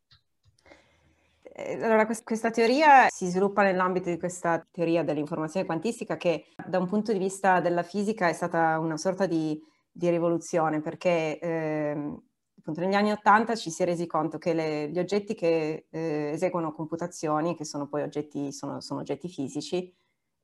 [1.55, 6.89] Eh, allora, questa teoria si sviluppa nell'ambito di questa teoria dell'informazione quantistica che da un
[6.89, 9.61] punto di vista della fisica è stata una sorta di,
[9.91, 12.21] di rivoluzione perché eh,
[12.65, 16.73] negli anni Ottanta ci si è resi conto che le, gli oggetti che eh, eseguono
[16.73, 19.95] computazioni, che sono poi oggetti, sono, sono oggetti fisici,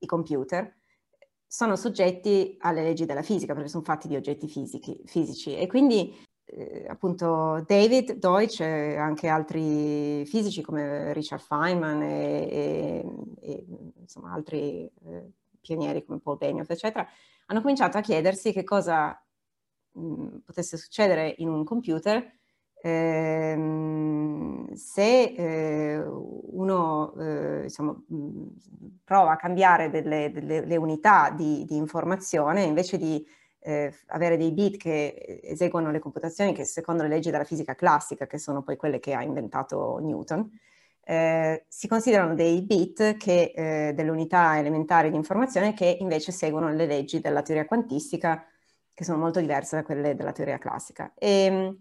[0.01, 0.77] i computer,
[1.47, 5.57] sono soggetti alle leggi della fisica perché sono fatti di oggetti fisici, fisici.
[5.57, 6.15] e quindi
[6.51, 13.05] eh, appunto David Deutsch e anche altri fisici come Richard Feynman e, e,
[13.41, 13.67] e
[14.01, 15.31] insomma altri eh,
[15.61, 17.07] pionieri come Paul Benioff, eccetera,
[17.47, 19.21] hanno cominciato a chiedersi che cosa
[19.93, 22.27] mh, mm, potesse succedere in un computer
[22.83, 28.47] ehm, se eh, uno eh, diciamo, mh, mm,
[29.05, 33.25] prova a cambiare delle, delle unità di, di informazione invece di
[33.61, 38.27] eh, avere dei bit che eseguono le computazioni che secondo le leggi della fisica classica,
[38.27, 40.51] che sono poi quelle che ha inventato Newton,
[41.05, 46.71] eh, si considerano dei bit che, eh, delle unità elementari di informazione che invece seguono
[46.71, 48.45] le leggi della teoria quantistica,
[48.93, 51.13] che sono molto diverse da quelle della teoria classica.
[51.17, 51.79] E,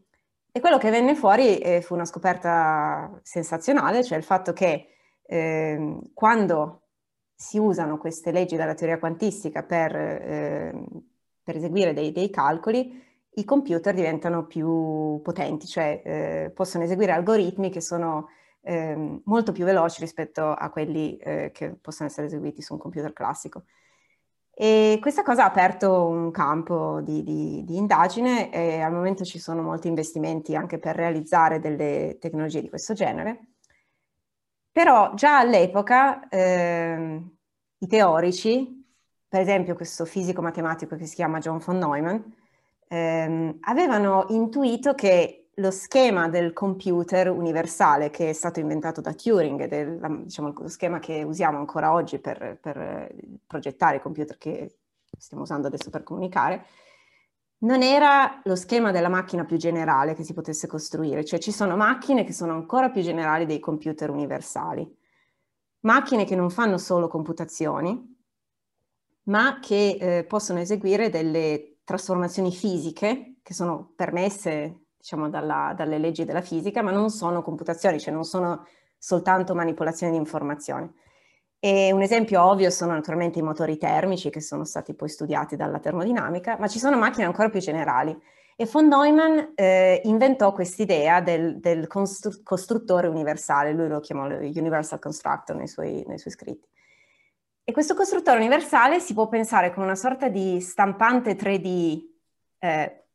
[0.49, 4.87] e quello che venne fuori eh, fu una scoperta sensazionale, cioè il fatto che
[5.23, 6.83] ehm, quando
[7.35, 10.73] si usano queste leggi della teoria quantistica per, eh,
[11.47, 13.01] per eseguire dei, dei, calcoli,
[13.35, 18.27] i computer diventano più potenti, cioè eh, possono eseguire algoritmi che sono
[18.63, 23.13] eh, molto più veloci rispetto a quelli eh, che possono essere eseguiti su un computer
[23.13, 23.63] classico.
[24.53, 29.39] E questa cosa ha aperto un campo di, di, di, indagine e al momento ci
[29.39, 33.51] sono molti investimenti anche per realizzare delle tecnologie di questo genere.
[34.69, 37.21] Però già all'epoca eh,
[37.77, 38.86] i teorici,
[39.27, 42.19] per esempio questo fisico matematico che si chiama John von Neumann,
[42.87, 49.67] ehm, avevano intuito che lo schema del computer universale che è stato inventato da Turing,
[49.67, 49.85] è
[50.23, 53.11] diciamo, lo schema che usiamo ancora oggi per, per
[53.45, 54.77] progettare i computer che
[55.17, 56.63] stiamo usando adesso per comunicare,
[57.59, 61.75] non era lo schema della macchina più generale che si potesse costruire, cioè ci sono
[61.75, 64.87] macchine che sono ancora più generali dei computer universali,
[65.81, 68.15] macchine che non fanno solo computazioni,
[69.27, 76.25] ma che eh, possono eseguire delle trasformazioni fisiche che sono permesse diciamo, dalla, dalle leggi
[76.25, 78.65] della fisica, ma non sono computazioni, cioè non sono
[78.97, 80.91] soltanto manipolazioni di informazioni.
[81.59, 85.79] E un esempio ovvio sono naturalmente i motori termici che sono stati poi studiati dalla
[85.79, 88.17] termodinamica, ma ci sono macchine ancora più generali.
[88.55, 94.99] E von Neumann eh, inventò quest'idea del, del costru- costruttore universale, lui lo chiamò Universal
[94.99, 96.67] Constructor nei suoi, nei suoi scritti.
[97.69, 102.01] E questo costruttore universale si può pensare come una sorta di stampante 3D
[102.59, 103.07] eh,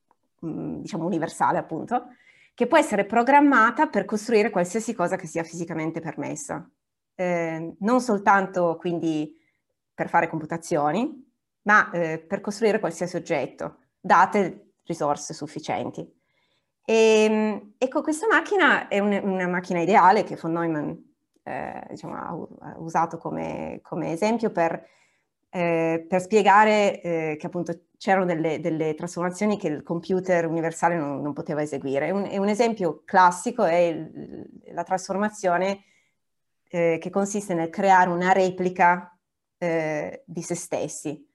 [0.44, 2.08] Mm, diciamo universale appunto,
[2.54, 6.68] che può essere programmata per costruire qualsiasi cosa che sia fisicamente permessa.
[7.14, 9.38] Eh, non soltanto quindi
[9.94, 11.30] per fare computazioni,
[11.62, 16.00] ma eh, per costruire qualsiasi oggetto, date risorse sufficienti.
[16.84, 20.92] E, ehm, ecco, questa macchina è un, una macchina ideale che von Neumann
[21.42, 22.14] eh, diciamo,
[22.60, 24.84] ha, usato come, come esempio per
[25.54, 31.20] eh, per spiegare eh, che appunto c'erano delle, delle, trasformazioni che il computer universale non,
[31.20, 32.10] non poteva eseguire.
[32.10, 35.84] Un, un, esempio classico è il, la trasformazione
[36.70, 39.14] eh, che consiste nel creare una replica
[39.58, 41.30] eh, di se stessi.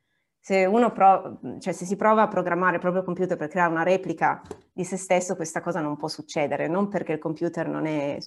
[0.47, 3.83] Se, uno pro, cioè se si prova a programmare il proprio computer per creare una
[3.83, 8.17] replica di se stesso, questa cosa non può succedere, non perché il computer non è,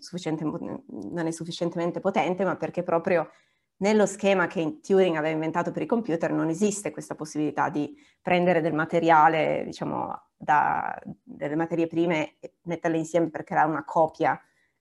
[1.12, 3.30] non è sufficientemente potente, ma perché proprio
[3.78, 8.60] nello schema che Turing aveva inventato per i computer non esiste questa possibilità di prendere
[8.60, 14.38] del materiale, diciamo, da, delle materie prime e metterle insieme per creare una copia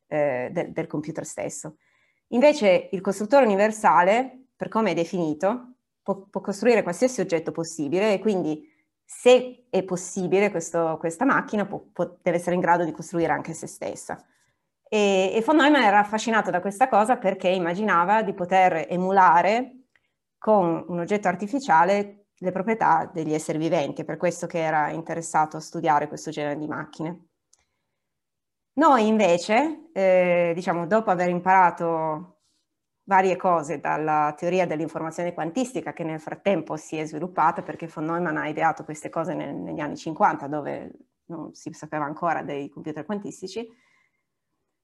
[0.07, 1.77] eh, del, del computer stesso.
[2.31, 5.68] Invece il costruttore universale, per come è definito,
[6.09, 8.67] può, può costruire qualsiasi oggetto possibile e quindi
[9.05, 13.53] se è possibile questo, questa macchina può, può, deve essere in grado di costruire anche
[13.53, 14.23] se stessa.
[14.87, 19.83] E, e von Neumann era affascinato da questa cosa perché immaginava di poter emulare
[20.39, 25.57] con un oggetto artificiale le proprietà degli esseri viventi, è per questo che era interessato
[25.57, 27.25] a studiare questo genere di macchine.
[28.73, 32.38] Noi invece, eh, diciamo, dopo aver imparato
[33.09, 38.37] varie cose dalla teoria dell'informazione quantistica che nel frattempo si è sviluppata perché von Neumann
[38.37, 40.91] ha ideato queste cose nel, negli anni 50 dove
[41.25, 43.67] non si sapeva ancora dei computer quantistici,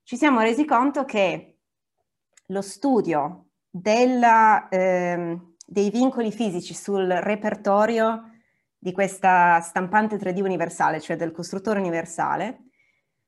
[0.02, 1.58] ci siamo resi conto che
[2.48, 8.32] lo studio della, eh, dei vincoli fisici sul repertorio
[8.76, 12.70] di questa stampante 3D universale, cioè del costruttore universale,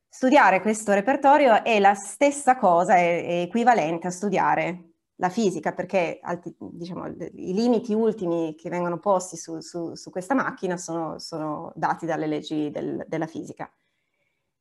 [0.09, 4.86] studiare questo repertorio è la stessa cosa, è, è equivalente a studiare
[5.19, 6.19] la fisica, perché
[6.57, 12.05] diciamo, i limiti ultimi che vengono posti su, su, su questa macchina sono, sono, dati
[12.05, 13.71] dalle leggi del, della fisica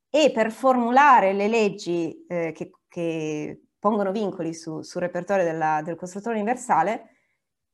[0.08, 5.94] e per formulare le leggi eh, che, che, pongono vincoli su, sul repertorio della, del
[5.94, 7.10] costruttore universale,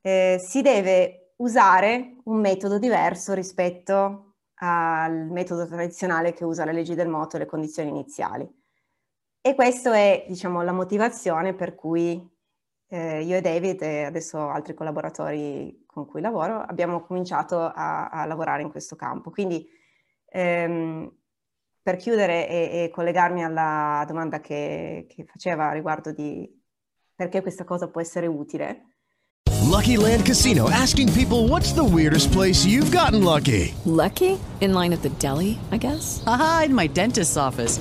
[0.02, 6.94] eh, si deve usare un metodo diverso rispetto al metodo tradizionale che usa le leggi
[6.94, 8.46] del moto e le condizioni iniziali.
[9.40, 12.31] E questa è, diciamo, la motivazione per cui
[12.92, 18.26] eh, io e David e adesso altri collaboratori con cui lavoro abbiamo cominciato a, a
[18.26, 19.30] lavorare in questo campo.
[19.30, 19.66] Quindi
[20.28, 21.10] ehm,
[21.80, 26.46] per chiudere e, e, collegarmi alla domanda che, che faceva riguardo di
[27.14, 28.88] perché questa cosa può essere utile.
[29.62, 33.72] Lucky Land Casino asking people what's the weirdest place you've gotten lucky?
[33.86, 34.38] Lucky?
[34.60, 36.22] In line at the deli, I guess.
[36.26, 37.80] Aha, in my dentist's office.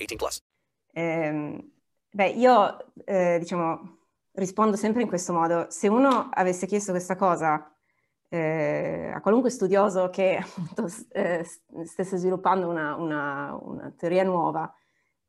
[0.01, 0.43] 18 plus.
[0.93, 1.71] Ehm,
[2.11, 3.99] beh, io eh, diciamo
[4.33, 5.67] rispondo sempre in questo modo.
[5.69, 7.73] Se uno avesse chiesto questa cosa
[8.29, 11.45] eh, a qualunque studioso che appunto, eh,
[11.83, 14.73] stesse sviluppando una, una, una teoria nuova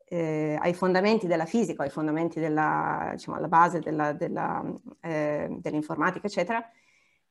[0.04, 4.62] eh, ai fondamenti della fisica, ai fondamenti della, diciamo, alla base della, della,
[5.00, 6.62] eh, dell'informatica, eccetera,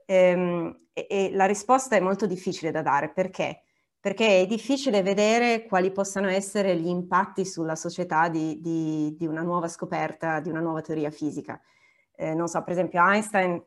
[0.05, 3.09] ehm, e, e la risposta è molto difficile da dare.
[3.11, 3.63] Perché?
[4.01, 9.43] Perché è difficile vedere quali possano essere gli impatti sulla società di, di, di una
[9.43, 11.61] nuova scoperta, di una nuova teoria fisica.
[12.15, 13.63] Eh, non so, per esempio Einstein,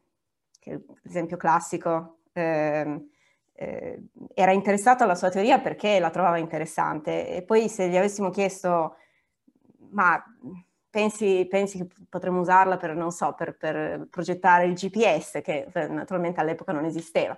[0.58, 3.06] che è l'esempio classico, eh,
[3.52, 4.02] eh,
[4.34, 8.96] era interessato alla sua teoria perché la trovava interessante e poi se gli avessimo chiesto
[9.90, 10.20] ma
[10.90, 16.40] pensi, pensi che potremmo usarla per, non so, per, per, progettare il GPS, che naturalmente
[16.40, 17.36] all'epoca non esisteva,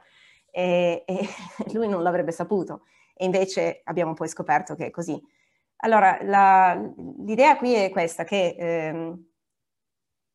[0.56, 1.28] e, e
[1.74, 2.84] lui non l'avrebbe saputo.
[3.14, 5.22] E invece abbiamo poi scoperto che è così.
[5.80, 6.74] Allora, la,
[7.18, 9.14] l'idea qui è questa, che eh,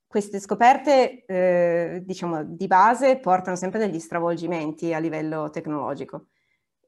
[0.06, 6.28] queste scoperte, eh, diciamo, di base portano sempre degli stravolgimenti a livello tecnologico.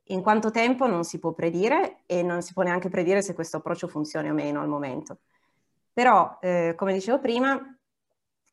[0.08, 3.58] In quanto tempo non si può predire e non si può neanche predire se questo
[3.58, 5.22] approccio funzioni o meno al momento.
[5.92, 7.60] Però, eh, come dicevo prima,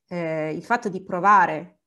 [0.09, 1.80] eh, il fatto di provare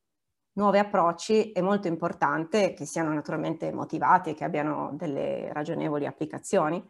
[0.54, 6.84] nuovi approcci è molto importante, che siano naturalmente motivati e che abbiano delle ragionevoli applicazioni,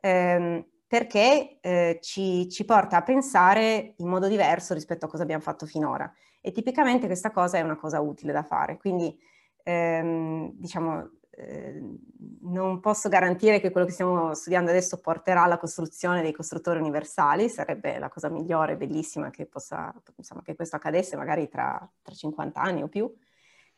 [0.00, 5.42] ehm, perché eh, ci, ci, porta a pensare in modo diverso rispetto a cosa abbiamo
[5.42, 6.12] fatto finora.
[6.40, 8.76] E tipicamente questa cosa è una cosa utile da fare.
[8.76, 9.16] Quindi,
[9.62, 11.10] ehm, diciamo,
[11.40, 11.96] Ehm,
[12.42, 17.48] non posso garantire che quello che stiamo studiando adesso porterà alla costruzione dei costruttori universali,
[17.48, 22.60] sarebbe la cosa migliore, bellissima che, possa, insomma, che questo accadesse magari tra, tra 50
[22.60, 23.10] anni o più,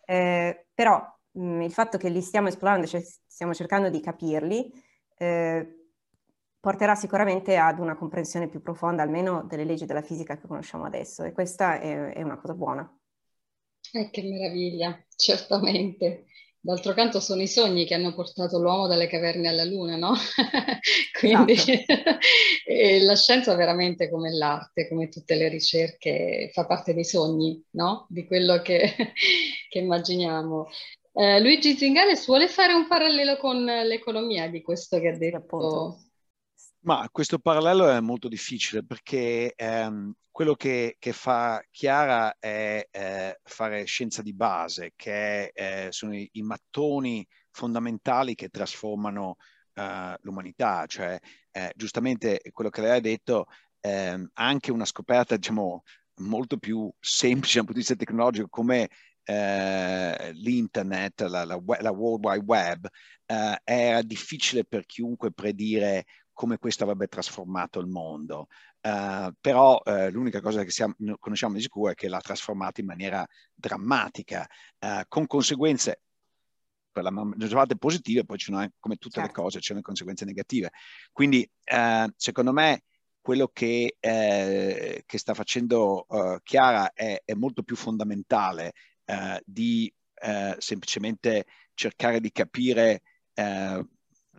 [0.05, 1.01] eh, però
[1.33, 4.73] mh, il fatto che li stiamo esplorando, cioè stiamo cercando di capirli,
[5.17, 5.77] eh,
[6.59, 11.25] porterà sicuramente ad una comprensione più profonda almeno delle leggi della fisica che conosciamo adesso
[11.25, 12.97] e questa è, è una cosa buona.
[13.93, 16.27] Eh, che meraviglia, certamente.
[16.65, 20.15] D'altro canto sono i sogni che hanno portato l'uomo dalle caverne alla luna, no?
[21.19, 22.19] Quindi esatto.
[23.05, 28.07] la scienza veramente come l'arte, come tutte le ricerche, fa parte dei sogni, no?
[28.09, 28.95] Di quello che,
[29.69, 30.69] che immaginiamo.
[31.15, 35.99] Eh, Luigi Zingales vuole fare un parallelo con l'economia di questo che ha detto.
[36.85, 43.39] Ma questo parallelo è molto difficile perché ehm, quello che, che, fa Chiara è eh,
[43.45, 49.37] fare scienza di base, che eh, sono i, i, mattoni fondamentali che trasformano
[49.75, 51.17] eh, l'umanità, cioè
[51.53, 53.47] eh, giustamente quello che lei ha detto,
[53.81, 55.85] ehm, anche una scoperta diciamo
[56.17, 58.89] molto più semplice dal punto di vista tecnologico come
[59.25, 62.89] eh, l'internet, la, la, la, World Wide Web,
[63.27, 68.49] eh, era difficile per chiunque predire come questo avrebbe trasformato il mondo.
[68.81, 72.87] Uh, però uh, l'unica cosa che siamo, conosciamo di sicuro è che l'ha trasformato in
[72.87, 74.47] maniera drammatica,
[74.81, 76.01] uh, con conseguenze
[76.91, 79.29] per la maggior parte positive, poi ci sono anche, come tutte certo.
[79.29, 80.71] le cose, c'è le conseguenze negative.
[81.11, 81.49] Quindi
[82.17, 82.83] secondo me
[83.23, 86.07] quello che, eh, che sta facendo
[86.43, 88.75] Chiara è, è, molto più fondamentale
[89.47, 89.91] di
[90.59, 93.01] semplicemente cercare di capire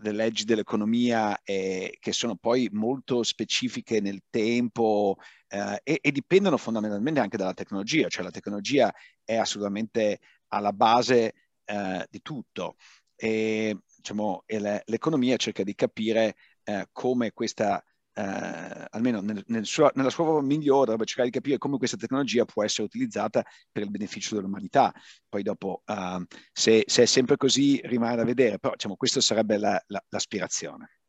[0.02, 5.18] le leggi dell'economia eh, che sono poi molto specifiche nel tempo
[5.48, 11.34] eh, e, e, dipendono fondamentalmente anche dalla tecnologia, cioè la tecnologia è assolutamente alla base
[11.66, 12.76] eh, di tutto.
[13.16, 17.84] E, diciamo, e le, l'economia cerca di capire eh, come questa
[18.14, 21.98] eh, almeno nel, nel suo, nella sua forma migliore, dovrebbe cercare di capire come questa
[21.98, 24.94] tecnologia può essere utilizzata per il beneficio dell'umanità.
[25.28, 29.58] Poi dopo, uh, se, se, è sempre così, rimane da vedere, però diciamo, questa sarebbe
[29.58, 31.00] la, la, l'aspirazione.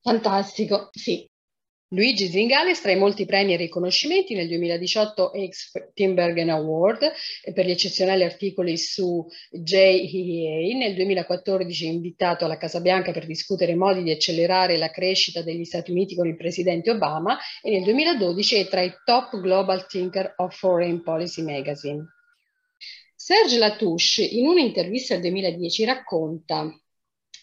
[0.00, 1.28] Fantastico, sì.
[1.92, 7.12] Luigi Zingales tra i molti premi e riconoscimenti nel 2018 ex Timbergen Award
[7.52, 14.02] per gli eccezionali articoli su JEA, nel 2014 invitato alla Casa Bianca per discutere modi
[14.02, 18.68] di accelerare la crescita degli Stati Uniti con il presidente Obama e nel 2012 è
[18.68, 22.06] tra i top global thinker of Foreign Policy Magazine.
[23.14, 26.74] Serge Latouche in un'intervista del 2010 racconta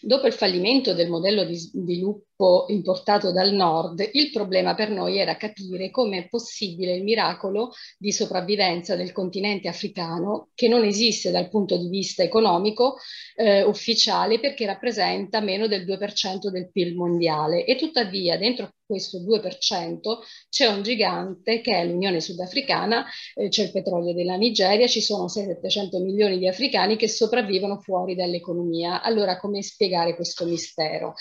[0.02, 2.29] Dopo il fallimento del modello di sviluppo
[2.68, 8.12] importato dal nord, il problema per noi era capire come è possibile il miracolo di
[8.12, 12.96] sopravvivenza del continente africano, che non esiste dal punto di vista economico
[13.36, 20.18] eh, ufficiale perché rappresenta meno del 2% del PIL mondiale e tuttavia dentro questo 2%
[20.48, 25.28] c'è un gigante che è l'Unione Sudafricana, eh, c'è il petrolio della Nigeria, ci sono
[25.28, 29.00] 700 milioni di africani che sopravvivono fuori dall'economia.
[29.00, 31.14] Allora come spiegare questo mistero?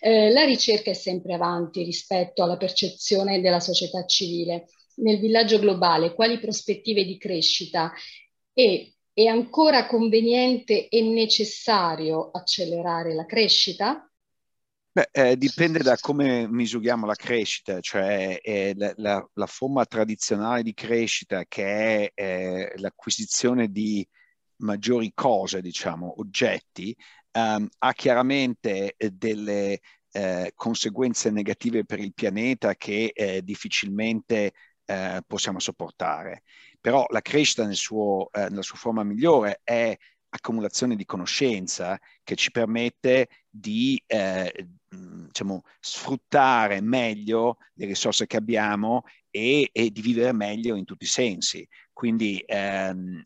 [0.00, 4.68] Eh, la ricerca è sempre avanti rispetto alla percezione della società civile.
[4.96, 7.92] Nel villaggio globale, quali prospettive di crescita
[8.52, 14.06] e è ancora conveniente e necessario accelerare la crescita?
[14.94, 20.62] Beh, eh, dipende da come misuriamo la crescita, cioè eh, la, la, la, forma tradizionale
[20.62, 24.06] di crescita che è eh, l'acquisizione di
[24.56, 26.94] maggiori cose, diciamo, oggetti,
[27.32, 29.80] ehm, ha chiaramente eh, delle
[30.12, 34.52] eh, conseguenze negative per il pianeta che eh, difficilmente
[35.26, 36.42] possiamo sopportare.
[36.78, 39.96] Però la crescita nel suo, nella sua forma migliore è
[40.34, 49.04] accumulazione di conoscenza che ci permette di eh, diciamo, sfruttare meglio le risorse che abbiamo
[49.30, 51.66] e, e, di vivere meglio in tutti i sensi.
[51.92, 53.22] Quindi ehm,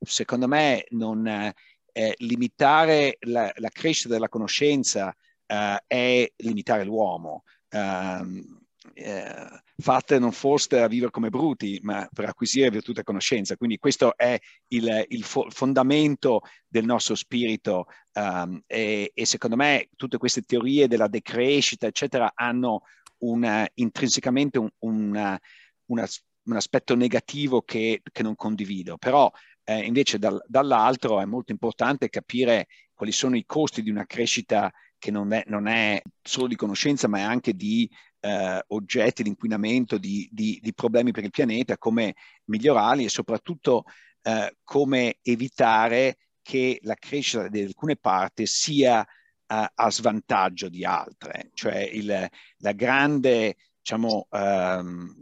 [0.00, 5.14] secondo me non, eh, limitare la, la, crescita della conoscenza
[5.54, 7.44] eh, è limitare l'uomo.
[7.70, 13.56] Um, eh, fatte non foste a vivere come bruti, ma per acquisire virtù e conoscenza.
[13.56, 14.38] Quindi questo è
[14.68, 20.86] il, il fo- fondamento del nostro spirito um, e, e, secondo me tutte queste teorie
[20.86, 22.82] della decrescita, eccetera, hanno
[23.18, 25.40] una, intrinsecamente un, una,
[25.86, 26.06] una,
[26.44, 29.30] un aspetto negativo che, che, non condivido, però
[29.64, 34.70] eh, invece dal, dall'altro è molto importante capire quali sono i costi di una crescita
[35.04, 37.86] che non è, non è solo di conoscenza, ma è anche di
[38.20, 43.84] eh, oggetti di inquinamento, di, di, di, problemi per il pianeta, come migliorarli e soprattutto
[44.22, 49.06] eh, come evitare che la crescita di alcune parti sia
[49.46, 51.50] a, a svantaggio di altre.
[51.52, 52.26] Cioè il,
[52.56, 55.14] la grande diciamo, ehm,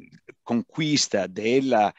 [0.42, 1.92] conquista della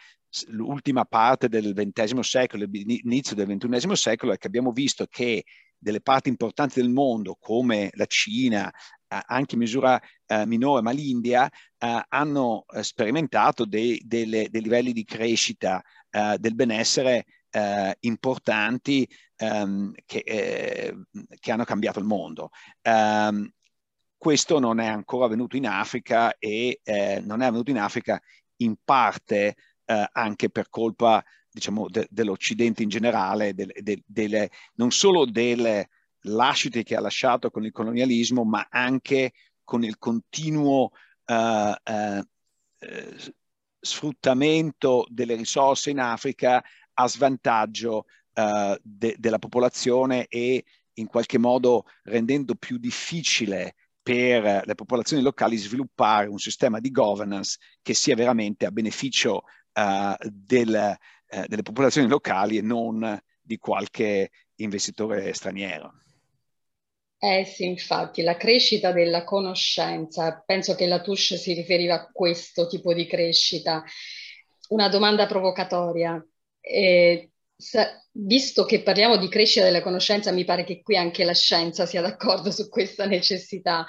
[0.48, 5.44] l'ultima parte del XX secolo, l'inizio del XXI secolo, è che abbiamo visto che
[5.84, 8.72] delle parti importanti del mondo, come la Cina,
[9.14, 14.62] eh, anche in misura eh, minore, ma l'India, eh, hanno eh, sperimentato dei, delle, dei,
[14.62, 20.96] livelli di crescita eh, del benessere eh, importanti ehm, che,
[21.40, 22.50] che, hanno cambiato il mondo.
[22.82, 23.48] Um,
[24.18, 26.80] questo non è ancora avvenuto in Africa e
[27.26, 28.22] non è avvenuto in Africa
[28.58, 29.56] in parte
[29.86, 31.22] anche per colpa
[31.54, 35.90] diciamo, de, dell'Occidente in generale, de, de, delle, non solo delle
[36.22, 39.34] lascite che ha lasciato con il colonialismo, ma anche
[39.64, 40.92] con il continuo
[41.26, 42.24] uh, uh,
[43.80, 46.64] sfruttamento delle risorse in Africa
[46.96, 54.76] a svantaggio uh, de, della popolazione e in qualche modo rendendo più difficile per le
[54.76, 59.44] popolazioni locali sviluppare un sistema di governance che sia veramente a beneficio
[60.22, 60.96] del,
[61.34, 65.94] eh, delle popolazioni locali e non di qualche investitore straniero.
[67.18, 72.68] Eh sì, infatti, la crescita della conoscenza, penso che la Touche si riferiva a questo
[72.68, 73.84] tipo di crescita.
[74.70, 76.24] Una domanda provocatoria.
[76.60, 81.34] Eh, sa, visto che parliamo di crescita della conoscenza, mi pare che qui anche la
[81.34, 83.86] scienza sia d'accordo su questa necessità.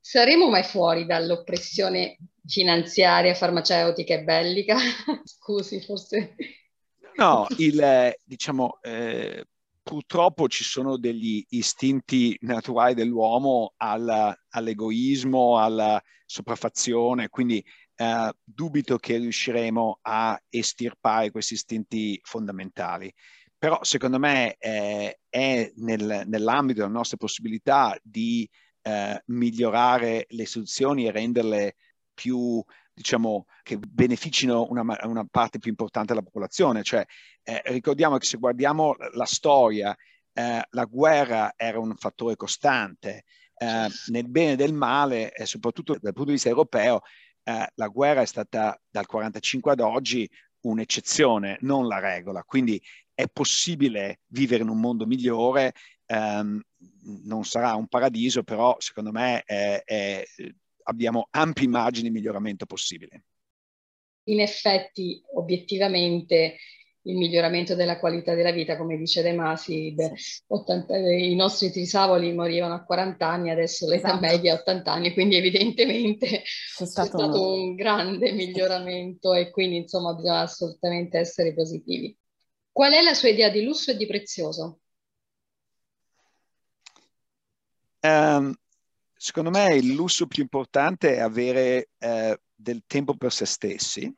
[0.00, 4.76] Saremo mai fuori dall'oppressione finanziaria, farmaceutica e bellica?
[5.24, 6.34] Scusi, forse
[7.16, 9.44] No, il, diciamo, eh,
[9.82, 17.64] purtroppo ci sono degli istinti naturali dell'uomo alla, all'egoismo, alla sopraffazione, quindi
[17.96, 23.12] eh, dubito che riusciremo a estirpare questi istinti fondamentali.
[23.58, 28.48] Però secondo me eh, è nel, nell'ambito delle nostre possibilità di
[28.82, 31.76] eh, migliorare le istituzioni e renderle
[32.12, 32.62] più
[32.94, 36.82] diciamo, che beneficino una, una parte più importante della popolazione.
[36.82, 37.04] Cioè,
[37.42, 39.96] eh, ricordiamo che se guardiamo la storia,
[40.32, 43.24] eh, la guerra era un fattore costante.
[43.54, 47.02] Eh, nel bene e del male, e soprattutto dal punto di vista europeo,
[47.44, 50.28] eh, la guerra è stata dal 1945 ad oggi
[50.62, 52.42] un'eccezione, non la regola.
[52.44, 52.80] Quindi
[53.14, 55.74] è possibile vivere in un mondo migliore,
[56.06, 56.60] ehm,
[57.24, 60.24] non sarà un paradiso, però secondo me è, è
[60.82, 63.24] abbiamo ampi margini di miglioramento possibile.
[64.24, 66.56] In effetti, obiettivamente,
[67.02, 69.94] il miglioramento della qualità della vita, come dice De Masi,
[70.46, 74.20] 80, i nostri trisavoli morivano a 40 anni, adesso l'età esatto.
[74.20, 76.42] media è 80 anni, quindi evidentemente
[76.76, 82.16] c'è stato, stato un grande miglioramento e quindi insomma bisogna assolutamente essere positivi.
[82.70, 84.78] Qual è la sua idea di lusso e di prezioso?
[88.04, 88.54] Um,
[89.22, 94.12] secondo me il lusso più importante è avere uh, del tempo per se stessi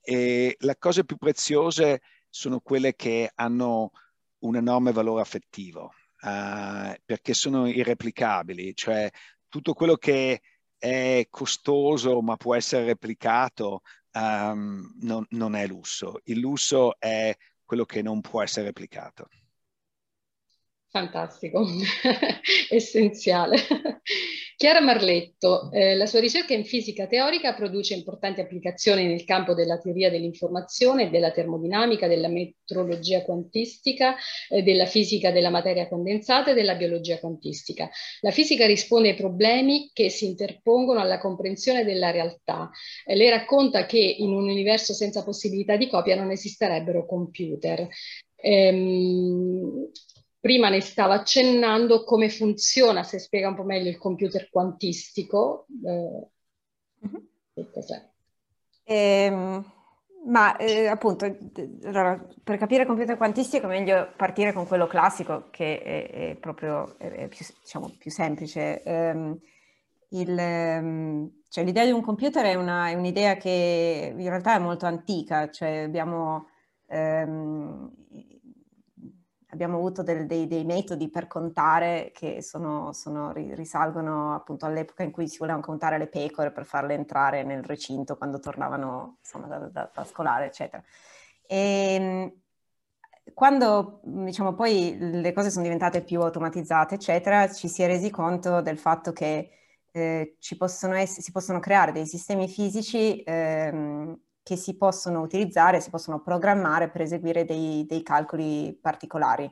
[0.00, 2.00] e le cose più preziose
[2.30, 3.90] sono quelle che hanno
[4.38, 5.92] un enorme valore affettivo
[6.22, 9.10] uh, perché sono irreplicabili, cioè
[9.46, 10.40] tutto quello che
[10.78, 13.82] è costoso ma può essere replicato
[14.12, 16.22] um, non, non è lusso.
[16.24, 19.28] Il lusso è quello che non può essere replicato.
[20.88, 21.66] Fantastico,
[22.70, 23.95] essenziale.
[24.58, 29.78] Chiara Marletto, eh, la sua ricerca in fisica teorica produce importanti applicazioni nel campo della
[29.78, 34.16] teoria dell'informazione, della termodinamica, della metrologia quantistica,
[34.48, 37.90] eh, della fisica della materia condensata e della biologia quantistica.
[38.22, 42.70] La fisica risponde ai problemi che si interpongono alla comprensione della realtà.
[43.04, 47.86] Eh, le racconta che in un universo senza possibilità di copia non esisterebbero computer.
[48.36, 49.90] Ehm,
[50.46, 55.66] prima ne stava accennando come funziona, se spiega un po' meglio il computer quantistico.
[55.84, 56.28] Eh,
[57.00, 57.70] uh-huh.
[57.72, 58.08] cos'è?
[58.84, 59.64] Ehm,
[60.26, 61.36] ma eh, appunto,
[61.82, 66.36] allora, per capire il computer quantistico è meglio partire con quello classico che è, è
[66.36, 68.82] proprio è, è più, diciamo, più, semplice.
[68.84, 69.36] Um,
[70.10, 74.60] il, um, cioè, l'idea di un computer è, una, è, un'idea che in realtà è
[74.60, 76.46] molto antica, cioè abbiamo
[76.86, 77.90] um,
[79.56, 85.10] abbiamo avuto del, dei, dei, metodi per contare che sono, sono, risalgono appunto all'epoca in
[85.10, 89.58] cui si volevano contare le pecore per farle entrare nel recinto quando tornavano insomma, da,
[89.58, 90.82] da, da scolare, eccetera.
[91.46, 92.32] E, ehm,
[93.34, 98.60] quando diciamo, poi le cose sono diventate più automatizzate, eccetera, ci si è resi conto
[98.60, 99.50] del fatto che
[99.92, 105.90] eh, possono essere, si possono creare dei sistemi fisici ehm, che si possono utilizzare, si
[105.90, 109.50] possono programmare per eseguire dei, dei calcoli particolari.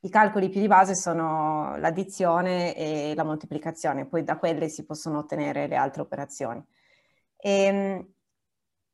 [0.00, 5.18] I calcoli più di base sono l'addizione e la moltiplicazione, poi da quelle si possono
[5.18, 6.60] ottenere le altre operazioni.
[7.36, 8.06] E, ehm,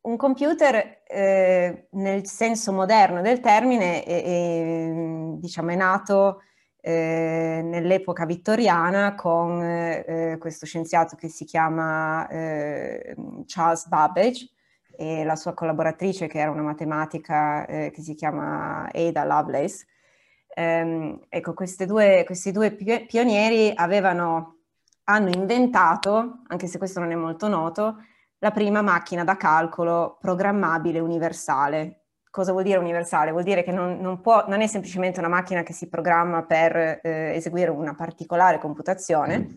[0.02, 4.90] un computer, eh, nel senso moderno del termine, è, è,
[5.38, 6.42] diciamo, è nato
[6.82, 13.16] eh, nell'epoca vittoriana con eh, questo scienziato che si chiama eh,
[13.46, 14.50] Charles Babbage,
[14.96, 19.86] e la sua collaboratrice che era una matematica eh, che si chiama Ada Lovelace.
[20.54, 21.54] Ehm, ecco,
[21.86, 24.58] due, questi due pionieri avevano,
[25.04, 27.96] hanno inventato, anche se questo non è molto noto,
[28.38, 32.02] la prima macchina da calcolo programmabile universale.
[32.30, 33.30] Cosa vuol dire universale?
[33.30, 36.76] Vuol dire che non, non, può, non è semplicemente una macchina che si programma per
[36.76, 39.56] eh, eseguire una particolare computazione,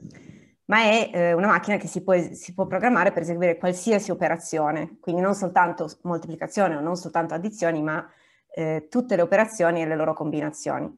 [0.68, 4.97] ma è eh, una macchina che si può, si può, programmare per eseguire qualsiasi operazione,
[4.99, 8.05] quindi non soltanto moltiplicazione o non soltanto addizioni, ma
[8.49, 10.93] eh, tutte le operazioni e le loro combinazioni.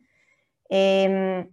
[0.66, 1.50] E, ehm,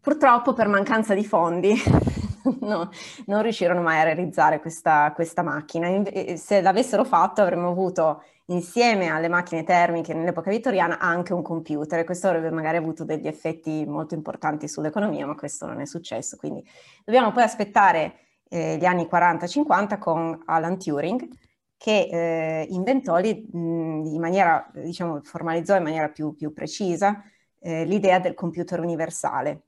[0.00, 1.74] purtroppo per mancanza di fondi
[2.60, 2.90] no,
[3.26, 6.02] non riuscirono mai a realizzare questa, questa macchina.
[6.36, 12.00] Se l'avessero fatto avremmo avuto insieme alle macchine termiche nell'epoca vittoriana anche un computer.
[12.00, 16.36] E questo avrebbe magari avuto degli effetti molto importanti sull'economia, ma questo non è successo.
[16.36, 16.64] Quindi
[17.04, 18.18] dobbiamo poi aspettare
[18.48, 21.28] eh, gli anni 40-50 con Alan Turing
[21.76, 27.22] che eh, inventò in maniera, diciamo, formalizzò in maniera più, più precisa
[27.60, 29.62] eh, l'idea del computer universale.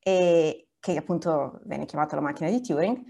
[0.00, 3.02] E che appunto venne chiamata la macchina di Turing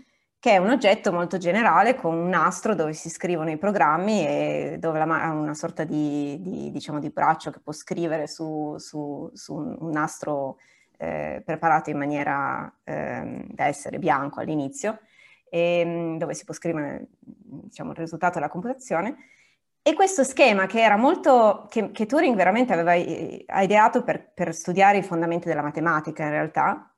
[0.45, 4.77] che è un oggetto molto generale con un nastro dove si scrivono i programmi e
[4.79, 9.55] dove ha una sorta di, di, diciamo, di, braccio che può scrivere su, su, su
[9.55, 10.59] un nastro
[10.99, 14.99] eh, preparato in maniera eh, da essere bianco all'inizio,
[15.49, 19.17] e, mm, dove si può scrivere diciamo, il risultato della computazione.
[19.81, 24.55] E questo schema che era molto, che, che Turing veramente aveva eh, ideato per, per
[24.55, 26.94] studiare i fondamenti della matematica in realtà,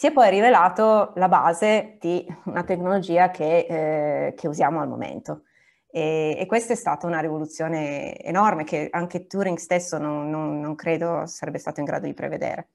[0.00, 5.42] si è poi rivelato la base di una tecnologia che, eh, che usiamo al momento.
[5.90, 10.74] E, e, questa è stata una rivoluzione enorme che anche Turing stesso non, non, non
[10.74, 12.68] credo sarebbe stato in grado di prevedere.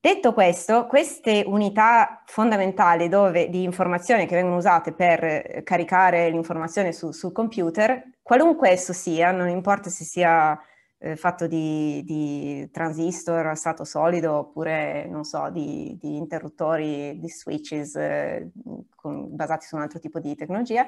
[0.00, 6.92] Detto questo, queste unità fondamentali dove, di informazioni che vengono usate per eh, caricare l'informazione
[6.92, 10.60] su, sul computer, qualunque esso sia, non importa se sia
[11.02, 17.28] eh, fatto di, di, transistor a stato solido oppure, non so, di, di interruttori, di
[17.28, 18.50] switches eh,
[18.94, 20.86] con, basati su un altro tipo di tecnologia,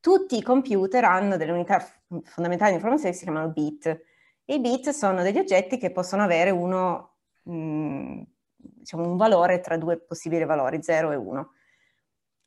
[0.00, 1.80] tutti i computer hanno delle unità
[2.24, 4.04] fondamentali di informazione che si chiamano bit.
[4.44, 8.22] I bit sono degli oggetti che possono avere uno, mh, mm,
[8.56, 11.52] diciamo un valore tra due possibili valori, 0 e 1.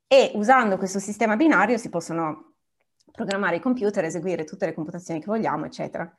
[0.08, 2.54] E usando questo sistema binario si possono
[3.12, 6.16] programmare i computer, eseguire tutte le computazioni che vogliamo, eccetera.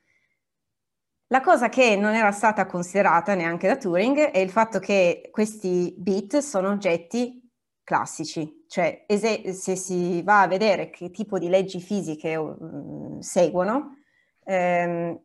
[1.31, 5.95] La cosa che non era stata considerata neanche da Turing è il fatto che questi
[5.99, 7.47] bit sono oggetti
[7.85, 13.99] classici, cioè es- se si va a vedere che tipo di leggi fisiche uh, seguono,
[14.45, 15.19] ehm,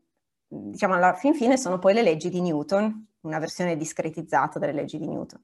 [0.47, 4.97] diciamo alla fin fine sono poi le leggi di Newton, una versione discretizzata delle leggi
[4.97, 5.41] di Newton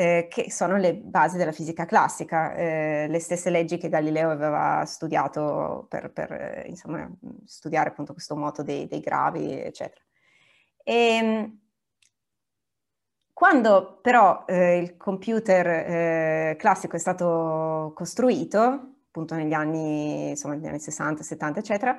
[0.00, 4.84] eh, che sono le basi della fisica classica, eh, le stesse leggi che Galileo aveva
[4.86, 7.10] studiato per, per eh, insomma,
[7.44, 10.00] studiare appunto questo moto dei, dei gravi, eccetera.
[10.84, 11.60] E, ehm,
[13.32, 18.58] quando però eh, il computer eh, classico è stato costruito,
[19.08, 21.98] appunto negli anni, insomma, negli anni 60, 70, eccetera,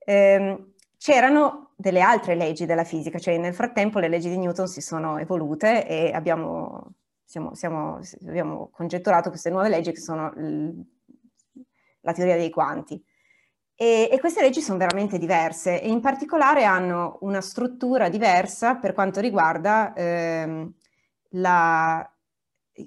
[0.00, 4.82] ehm, c'erano delle altre leggi della fisica, cioè nel frattempo le leggi di Newton si
[4.82, 6.92] sono evolute e abbiamo
[7.28, 10.32] siamo, siamo, abbiamo congetturato queste nuove leggi che sono
[12.00, 13.04] la teoria dei quanti.
[13.74, 18.94] E, e, queste leggi sono veramente diverse e in particolare hanno una struttura diversa per
[18.94, 20.72] quanto riguarda ehm,
[21.32, 22.10] la,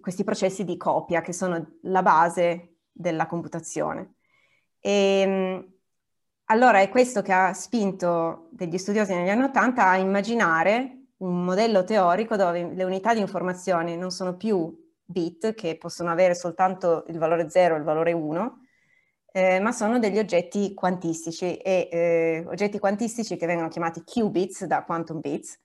[0.02, 4.16] questi processi di copia che sono la base della computazione.
[4.80, 5.74] E, ehm,
[6.46, 11.84] allora è questo che ha spinto degli studiosi negli anni Ottanta a immaginare un modello
[11.84, 17.18] teorico dove le unità di informazione non sono più bit, che possono avere soltanto il
[17.18, 18.58] valore 0 e il valore 1,
[19.34, 24.84] eh, ma sono degli oggetti quantistici e eh, oggetti quantistici che vengono chiamati qubits da
[24.84, 25.58] quantum bits.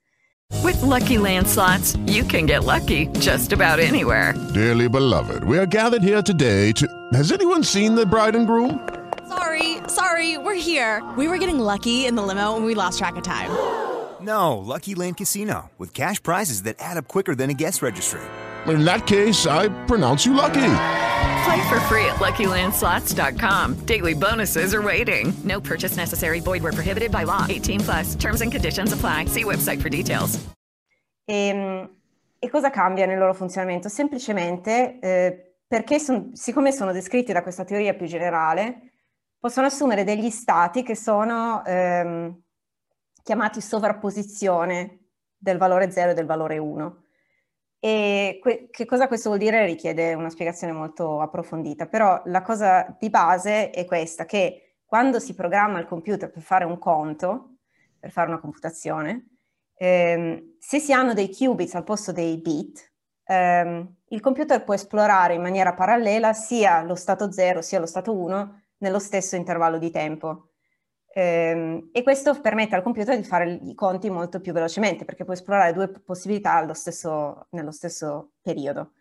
[0.62, 4.34] With lucky landslots, you can get lucky just about anywhere.
[4.52, 6.86] Dearly beloved, we are gathered here today to.
[7.12, 8.86] Has anyone seen the bride and groom?
[9.28, 11.02] Sorry, sorry, we're here.
[11.16, 13.50] We were getting lucky in the limo and we lost track of time.
[14.26, 18.20] No, Lucky Land Casino, with cash prizes that add up quicker than a guest registry.
[18.66, 20.72] In that case, I pronounce you lucky.
[21.44, 23.74] Play for free at LuckyLandSlots.com.
[23.86, 25.32] Daily bonuses are waiting.
[25.44, 26.40] No purchase necessary.
[26.40, 27.46] Void where prohibited by law.
[27.48, 28.16] 18 plus.
[28.16, 29.26] Terms and conditions apply.
[29.26, 30.40] See website for details.
[31.24, 31.88] E, ehm,
[32.40, 33.88] e cosa cambia nel loro funzionamento?
[33.88, 38.90] Semplicemente eh, perché son, siccome sono descritti da questa teoria più generale,
[39.38, 41.64] possono assumere degli stati che sono...
[41.64, 42.40] Ehm,
[43.26, 45.00] chiamati sovrapposizione
[45.36, 47.06] del valore 0 e del valore 1.
[47.80, 52.96] E que- che cosa questo vuol dire richiede una spiegazione molto approfondita, però la cosa
[53.00, 57.56] di base è questa, che quando si programma il computer per fare un conto,
[57.98, 59.38] per fare una computazione,
[59.74, 62.92] ehm, se si hanno dei qubits al posto dei bit,
[63.24, 68.14] ehm, il computer può esplorare in maniera parallela sia lo stato 0 sia lo stato
[68.16, 70.50] 1 nello stesso intervallo di tempo.
[71.18, 75.32] Ehm, e questo permette al computer di fare i conti molto più velocemente perché può
[75.32, 78.92] esplorare due possibilità stesso, nello stesso periodo.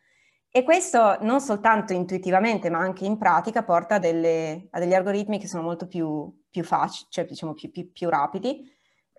[0.49, 5.47] E questo non soltanto intuitivamente ma anche in pratica porta delle, a degli algoritmi che
[5.49, 8.66] sono molto più, più facili, cioè diciamo più, più, più rapidi,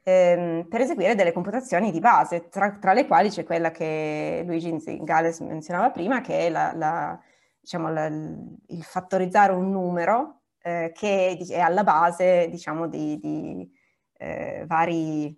[0.02, 4.74] ehm, per eseguire delle computazioni di base, tra, tra, le quali c'è quella che Luigi
[5.02, 7.20] Gales menzionava prima, che è la, la,
[7.60, 13.72] diciamo, la, il fattorizzare un numero eh, che è alla base, diciamo, di, di
[14.16, 15.32] eh, vari,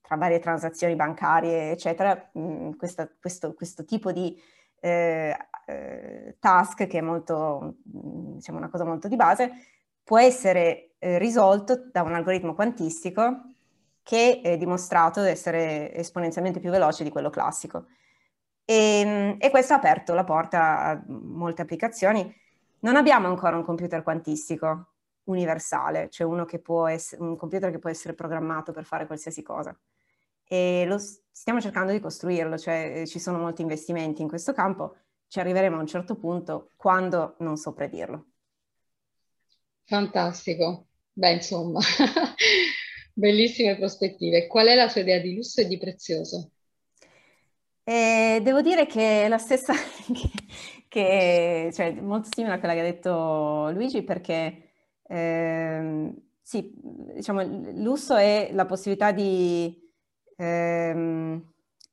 [0.00, 4.40] tra varie transazioni bancarie, eccetera, mh, mm, questa, questo, questo, tipo di
[4.80, 9.50] eh, eh, task, che è molto, mm, diciamo, una cosa molto di base,
[10.04, 13.42] può essere eh, risolto da un algoritmo quantistico
[14.04, 17.86] che è dimostrato essere esponenzialmente più veloce di quello classico.
[18.64, 22.32] E, mm, e, questo ha aperto la porta a molte applicazioni.
[22.82, 26.26] Non abbiamo ancora un computer quantistico universale, cioè
[26.88, 29.76] essere, un computer che può essere programmato per fare qualsiasi cosa.
[30.44, 34.96] E lo stiamo cercando di costruirlo, cioè ci sono molti investimenti in questo campo,
[35.28, 38.26] ci arriveremo a un certo punto quando non so predirlo.
[39.84, 41.80] Fantastico, beh insomma,
[43.14, 44.48] bellissime prospettive.
[44.48, 46.50] Qual è la sua idea di lusso e di prezioso?
[47.84, 49.72] Eh, devo dire che è la stessa
[50.12, 50.30] che,
[50.92, 54.72] che cioè, molto simile a quella che ha detto Luigi perché
[55.04, 56.70] ehm, sì,
[57.14, 57.42] diciamo,
[57.76, 59.90] lusso è la possibilità di,
[60.36, 61.42] ehm,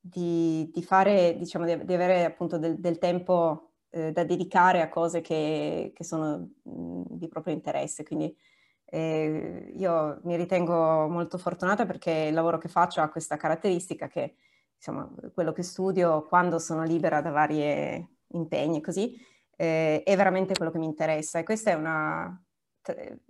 [0.01, 4.89] di, di fare, diciamo, di, di, avere appunto del, del tempo eh, da dedicare a
[4.89, 8.03] cose che, che sono di proprio interesse.
[8.03, 8.35] Quindi
[8.83, 14.35] eh, io mi ritengo molto fortunata perché il lavoro che faccio ha questa caratteristica che,
[14.75, 19.15] insomma, quello che studio quando sono libera da varie impegni così,
[19.55, 22.41] eh, è veramente quello che mi interessa e questa è una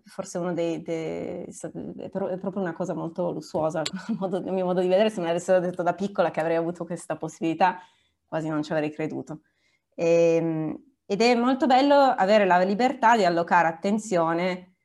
[0.06, 5.10] forse uno dei, dei, è proprio una cosa molto lussuosa, il mio modo di vedere,
[5.10, 7.80] se me l'avessero detto da piccola che avrei avuto questa possibilità,
[8.26, 9.41] quasi non ci avrei creduto.
[9.95, 14.76] E, ehm, ed è molto bello avere la libertà di allocare attenzione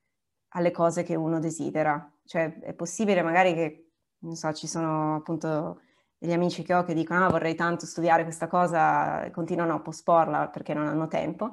[0.55, 2.11] alle cose che uno desidera.
[2.25, 3.91] Cioè è possibile magari che,
[4.21, 5.83] non so, ci sono appunto
[6.25, 10.49] degli amici che ho che dicono ah, vorrei tanto studiare questa cosa, continuano a posporla
[10.49, 11.53] perché non hanno tempo.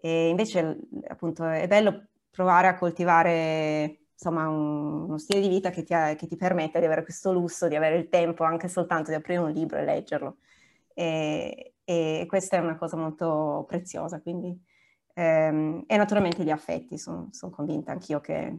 [0.00, 5.82] E invece appunto è bello provare a coltivare insomma un, uno stile di vita che
[5.84, 9.16] ti, che ti permette di avere questo lusso, di avere il tempo anche soltanto di
[9.16, 10.38] aprire un libro e leggerlo.
[10.92, 14.58] E, e questa è una cosa molto preziosa, quindi,
[15.14, 18.58] ehm, e naturalmente gli affetti, sono son convinta anch'io che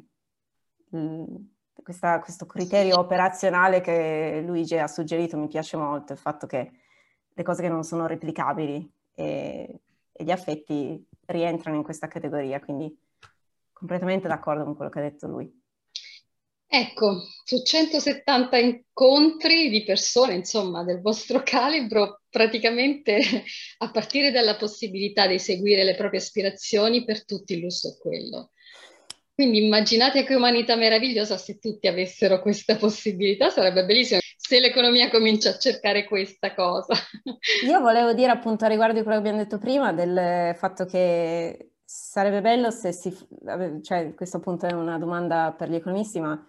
[1.82, 6.72] questa, questo criterio operazionale che Luigi ha suggerito mi piace molto, il fatto che
[7.34, 12.96] le cose che non sono replicabili e, e gli affetti rientrano in questa categoria, quindi
[13.72, 15.60] completamente d'accordo con quello che ha detto lui.
[16.74, 23.20] Ecco, su 170 incontri di persone, insomma, del vostro calibro, praticamente
[23.80, 28.52] a partire dalla possibilità di seguire le proprie aspirazioni, per tutti il lusso è quello.
[29.34, 35.52] Quindi immaginate che umanità meravigliosa se tutti avessero questa possibilità, sarebbe bellissimo se l'economia comincia
[35.52, 36.94] a cercare questa cosa.
[37.66, 41.72] Io volevo dire appunto a riguardo di quello che abbiamo detto prima, del fatto che
[41.84, 43.16] sarebbe bello se si,
[43.82, 46.46] cioè questo appunto è una domanda per gli economisti, ma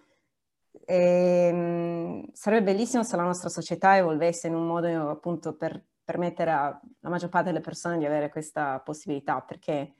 [0.85, 6.51] e, ehm, sarebbe bellissimo se la nostra società evolvesse in un modo appunto per permettere
[6.51, 9.93] alla maggior parte delle persone di avere questa possibilità, perché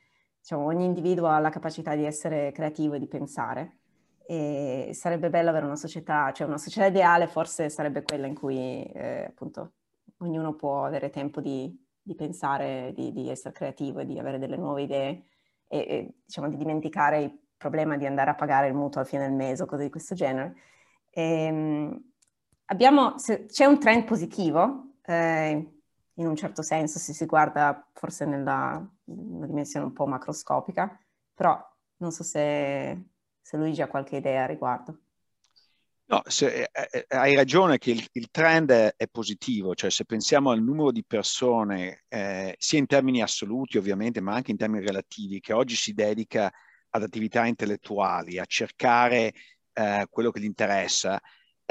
[0.43, 3.77] diciamo, ogni individuo ha la capacità di essere creativo e di pensare.
[4.25, 8.83] E sarebbe bello avere una società, cioè una società ideale forse sarebbe quella in cui
[8.83, 9.73] eh, appunto
[10.17, 14.55] ognuno può avere tempo di, di pensare, di, di, essere creativo e di avere delle
[14.55, 15.25] nuove idee
[15.67, 19.27] e, e diciamo di dimenticare il problema di andare a pagare il mutuo al fine
[19.27, 20.55] del mese o cose di questo genere.
[21.09, 22.03] E, ehm,
[22.65, 25.82] abbiamo, se, c'è un trend positivo, eh,
[26.15, 30.99] in un certo senso, se si guarda forse nella dimensione un po' macroscopica,
[31.33, 31.59] però
[31.97, 33.03] non so se,
[33.41, 34.99] se Luigi ha qualche idea a riguardo.
[36.05, 40.05] No, se, eh, eh, hai ragione che il, il, trend è, è, positivo, cioè se
[40.05, 44.85] pensiamo al numero di persone, eh, sia in termini assoluti ovviamente, ma anche in termini
[44.85, 46.51] relativi, che oggi si dedica
[46.89, 49.33] ad attività intellettuali, a cercare
[49.73, 51.19] eh, quello che gli interessa,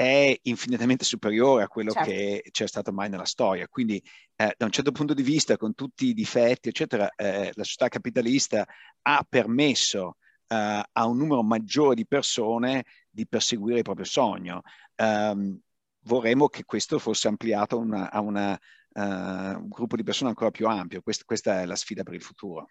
[0.03, 2.09] è infinitamente superiore a quello certo.
[2.09, 3.67] che c'è stato mai nella storia.
[3.67, 4.01] Quindi,
[4.35, 7.87] eh, da un certo punto di vista, con tutti i difetti, eccetera, eh, la società
[7.87, 8.67] capitalista
[9.01, 14.61] ha permesso eh, a un numero maggiore di persone di perseguire il proprio sogno.
[14.95, 15.59] Um,
[16.01, 18.59] vorremmo che questo fosse ampliato una, a una,
[18.93, 21.01] uh, un gruppo di persone ancora più ampio.
[21.01, 22.67] Quest, questa è la sfida per il futuro.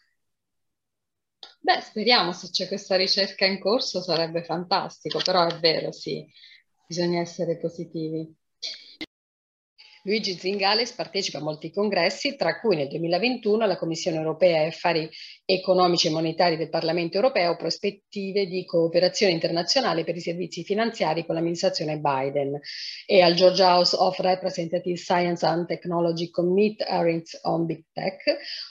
[1.61, 6.24] Beh, speriamo, se c'è questa ricerca in corso sarebbe fantastico, però è vero, sì,
[6.93, 8.36] bisogna essere positivi.
[10.05, 15.09] Luigi Zingales partecipa a molti congressi, tra cui nel 2021 la Commissione europea e Affari
[15.44, 21.36] economici e monetari del Parlamento europeo prospettive di cooperazione internazionale per i servizi finanziari con
[21.36, 22.59] l'amministrazione Biden.
[23.07, 28.18] E al Georgia House of Representatives Science and Technology Commit Hearings on Big Tech,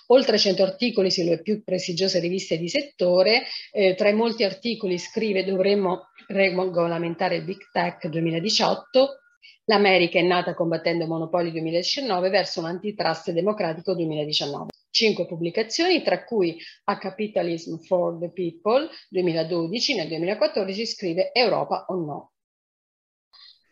[0.07, 5.45] oltre 100 articoli sulle più prestigiose riviste di settore, eh, tra i molti articoli scrive
[5.45, 9.15] dovremmo regolamentare il Big Tech 2018
[9.65, 14.69] L'America è nata combattendo monopoli 2019 verso un antitrust democratico 2019.
[14.89, 21.95] Cinque pubblicazioni, tra cui A Capitalism for the People 2012, nel 2014 scrive Europa o
[21.95, 22.31] no.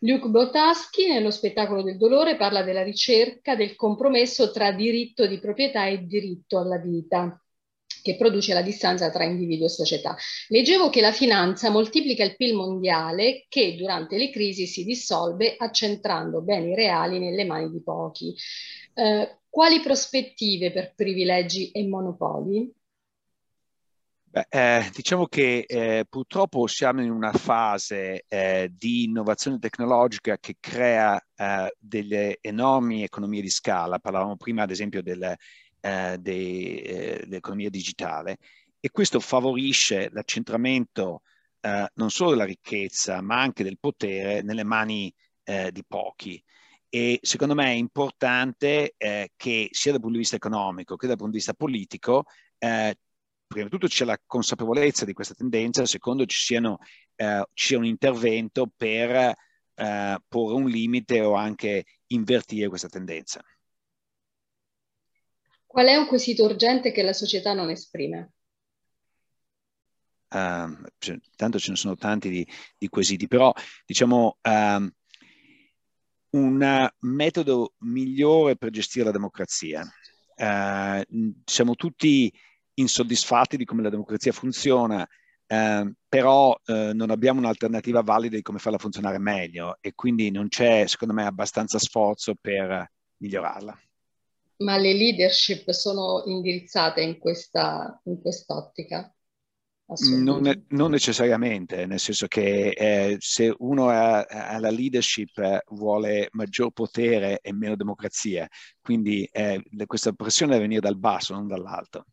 [0.02, 5.86] Luke Botaschi, nello spettacolo del dolore, parla della ricerca del compromesso tra diritto di proprietà
[5.86, 7.38] e diritto alla vita
[8.02, 10.16] che produce la distanza tra individuo e società.
[10.48, 16.42] Leggevo che la finanza moltiplica il PIL mondiale che durante le crisi si dissolve accentrando
[16.42, 18.34] beni reali nelle mani di pochi.
[18.94, 22.72] Eh, quali prospettive per privilegi e monopoli?
[24.32, 30.54] Beh, eh, diciamo che eh, purtroppo siamo in una fase eh, di innovazione tecnologica che
[30.60, 33.98] crea eh, delle enormi economie di scala.
[33.98, 35.36] Parlavamo prima ad esempio del
[35.80, 38.38] eh, dell'economia eh, digitale
[38.80, 41.22] e questo favorisce l'accentramento
[41.60, 45.12] eh, non solo della ricchezza ma anche del potere nelle mani
[45.44, 46.42] eh, di pochi.
[46.88, 51.16] E secondo me è importante eh, che sia dal punto di vista economico che dal
[51.16, 52.24] punto di vista politico
[52.58, 52.96] eh,
[53.46, 56.78] prima di tutto c'è la consapevolezza di questa tendenza, secondo ci, siano,
[57.16, 59.34] eh, ci sia un intervento per
[60.28, 63.42] porre un limite o anche invertire questa tendenza.
[65.70, 68.32] Qual è un quesito urgente che la società non esprime?
[70.30, 70.84] um,
[71.36, 72.46] tanto ce ne sono tanti di,
[72.76, 73.52] di quesiti, però
[73.84, 74.90] diciamo um,
[76.30, 79.82] un metodo migliore per gestire la democrazia.
[80.36, 82.32] Uh, siamo tutti
[82.74, 88.58] insoddisfatti di come la democrazia funziona, uh, però uh, non abbiamo un'alternativa valida di come
[88.58, 93.78] farla funzionare meglio e quindi non c'è, secondo me, abbastanza sforzo per migliorarla.
[94.60, 99.12] Ma le leadership sono indirizzate in, questa, in quest'ottica?
[100.22, 106.28] Non, non, necessariamente, nel senso che eh, se uno ha, ha, la leadership eh, vuole
[106.32, 108.48] maggior potere e meno democrazia,
[108.80, 112.04] quindi eh, questa pressione deve venire dal basso, non dall'alto.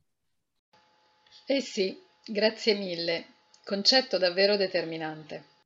[1.45, 1.95] Eh sì,
[2.25, 3.25] grazie mille,
[3.63, 5.56] concetto davvero determinante.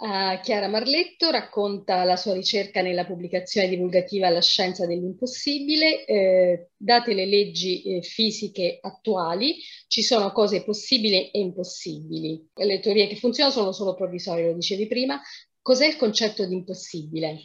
[0.00, 6.04] Uh, Chiara Marletto racconta la sua ricerca nella pubblicazione divulgativa La scienza dell'impossibile.
[6.04, 9.56] Eh, date le leggi eh, fisiche attuali,
[9.88, 12.48] ci sono cose possibili e impossibili.
[12.54, 15.20] Le teorie che funzionano sono solo provvisorie, lo dicevi prima.
[15.60, 17.38] Cos'è il concetto di impossibile?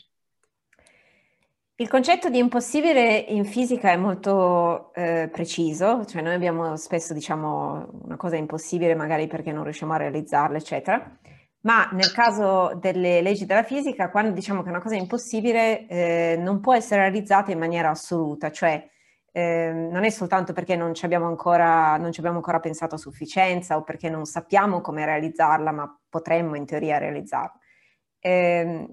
[1.78, 8.02] Il concetto di impossibile in fisica è molto eh, preciso, cioè noi abbiamo spesso diciamo
[8.04, 11.18] una cosa impossibile magari perché non riusciamo a realizzarla, eccetera.
[11.64, 16.36] Ma nel caso delle leggi della fisica, quando diciamo che una cosa è impossibile, eh,
[16.38, 18.86] non può essere realizzata in maniera assoluta, cioè
[19.32, 23.78] eh, non è soltanto perché non ci, ancora, non ci, abbiamo ancora, pensato a sufficienza
[23.78, 27.58] o perché non sappiamo come realizzarla, ma potremmo in teoria realizzarla.
[28.20, 28.88] Eh,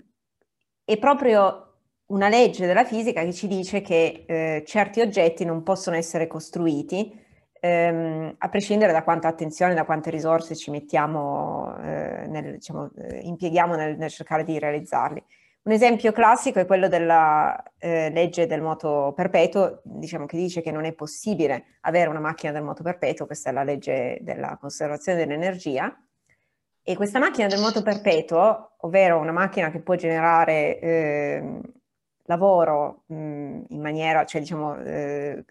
[0.85, 1.66] è proprio
[2.07, 7.18] una legge della fisica che ci dice che eh, certi oggetti non possono essere costruiti
[7.61, 13.21] ehm, a prescindere da quanta attenzione, da quante risorse ci mettiamo, eh, nel, diciamo, eh,
[13.21, 15.23] impieghiamo nel, nel, cercare di realizzarli.
[15.63, 20.73] Un esempio classico è quello della eh, legge del moto perpetuo, diciamo che dice che
[20.73, 25.19] non è possibile avere una macchina del moto perpetuo, questa è la legge della conservazione
[25.19, 25.95] dell'energia,
[26.83, 31.61] e questa macchina del moto perpetuo, ovvero una macchina che può generare eh,
[32.25, 35.45] lavoro mh, in maniera, cioè diciamo, eh,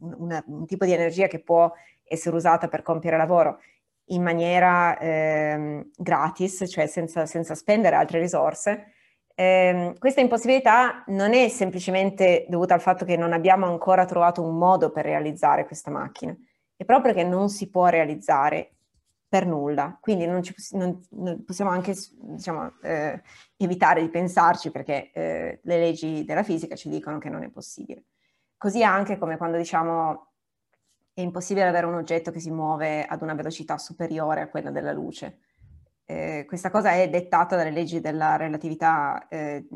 [0.00, 1.72] una, un tipo di energia che può
[2.04, 3.60] essere usata per compiere lavoro
[4.08, 8.92] in maniera eh, gratis, cioè senza, senza, spendere altre risorse,
[9.34, 14.56] eh, questa impossibilità non è semplicemente dovuta al fatto che non abbiamo ancora trovato un
[14.56, 16.36] modo per realizzare questa macchina,
[16.76, 18.74] è proprio che non si può realizzare
[19.26, 23.20] per nulla, quindi non, ci, non, non possiamo anche diciamo, eh,
[23.56, 28.04] evitare di pensarci perché eh, le leggi della fisica ci dicono che non è possibile.
[28.64, 30.28] Così anche come quando diciamo
[31.12, 34.90] è impossibile avere un oggetto che si muove ad una velocità superiore a quella della
[34.90, 35.40] luce.
[36.06, 39.68] Eh, questa cosa è dettata dalle leggi della relatività eh,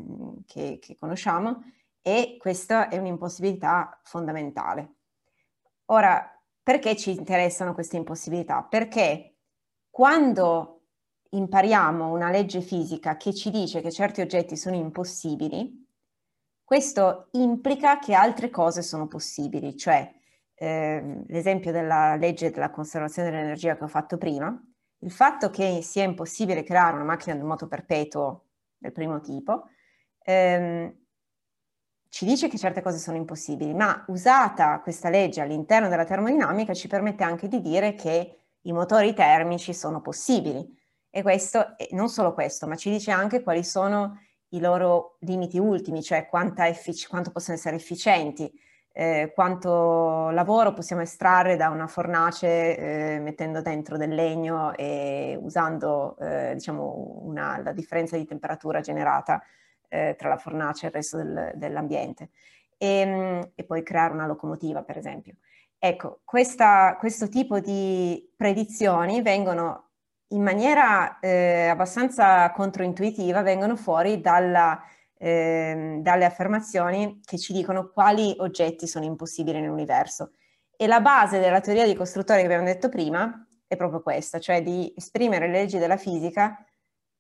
[0.47, 1.65] che, che conosciamo
[2.01, 4.95] e questa è un'impossibilità fondamentale.
[5.91, 6.27] Ora,
[6.63, 8.63] perché ci interessano queste impossibilità?
[8.63, 9.35] Perché
[9.91, 10.85] quando
[11.29, 15.88] impariamo una legge fisica che ci dice che certi oggetti sono impossibili,
[16.69, 20.07] questo implica che altre cose sono possibili, cioè
[20.53, 24.55] eh, l'esempio della legge della conservazione dell'energia che ho fatto prima,
[24.99, 29.69] il fatto che sia impossibile creare una macchina del moto perpetuo del primo tipo,
[30.19, 30.95] ehm,
[32.11, 36.87] ci dice che certe cose sono impossibili, ma usata questa legge all'interno della termodinamica ci
[36.87, 40.77] permette anche di dire che i motori termici sono possibili.
[41.09, 44.19] E questo, non solo questo, ma ci dice anche quali sono
[44.51, 48.51] i loro limiti ultimi, cioè effic- quanto possono essere efficienti,
[48.93, 56.17] eh, quanto lavoro possiamo estrarre da una fornace eh, mettendo dentro del legno e usando
[56.19, 59.41] eh, diciamo una, la differenza di temperatura generata
[59.89, 62.31] eh, tra la fornace e il resto del, dell'ambiente.
[62.77, 65.37] E, ehm, e, poi creare una locomotiva, per esempio.
[65.79, 69.88] Ecco, questa, questo tipo di predizioni vengono
[70.29, 74.81] in maniera eh, abbastanza controintuitiva vengono fuori dalla,
[75.17, 80.33] eh, dalle affermazioni che ci dicono quali oggetti sono impossibili nell'universo.
[80.77, 84.63] E la base della teoria di costruttore che abbiamo detto prima è proprio questa, cioè
[84.63, 86.63] di esprimere le leggi della fisica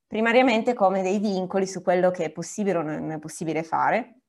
[0.06, 4.20] primariamente come dei vincoli su quello che è possibile o non è possibile fare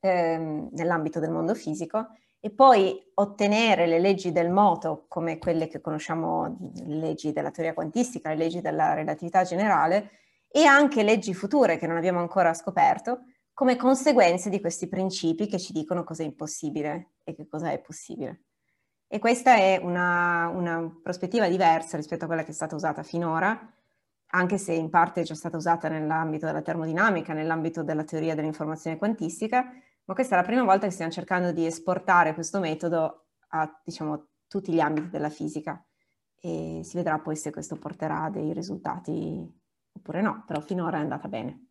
[0.00, 2.08] ehm, nell'ambito del mondo fisico
[2.40, 7.74] e poi ottenere le leggi del moto, come quelle che conosciamo, le leggi della teoria
[7.74, 10.10] quantistica, le leggi della relatività generale,
[10.48, 15.58] e anche leggi future che non abbiamo ancora scoperto, come conseguenze di questi principi che
[15.58, 18.44] ci dicono cosa è impossibile e che cosa è possibile.
[19.06, 23.70] E questa è una, una prospettiva diversa rispetto a quella che è stata usata finora,
[24.32, 28.96] anche se in parte è già stata usata nell'ambito della termodinamica, nell'ambito della teoria dell'informazione
[28.96, 29.72] quantistica,
[30.10, 34.30] ma questa è la prima volta che stiamo cercando di esportare questo metodo a, diciamo,
[34.48, 35.84] tutti gli ambiti della fisica.
[36.42, 39.46] e si vedrà poi se questo porterà a dei risultati
[39.92, 41.66] oppure no, però finora è andata bene.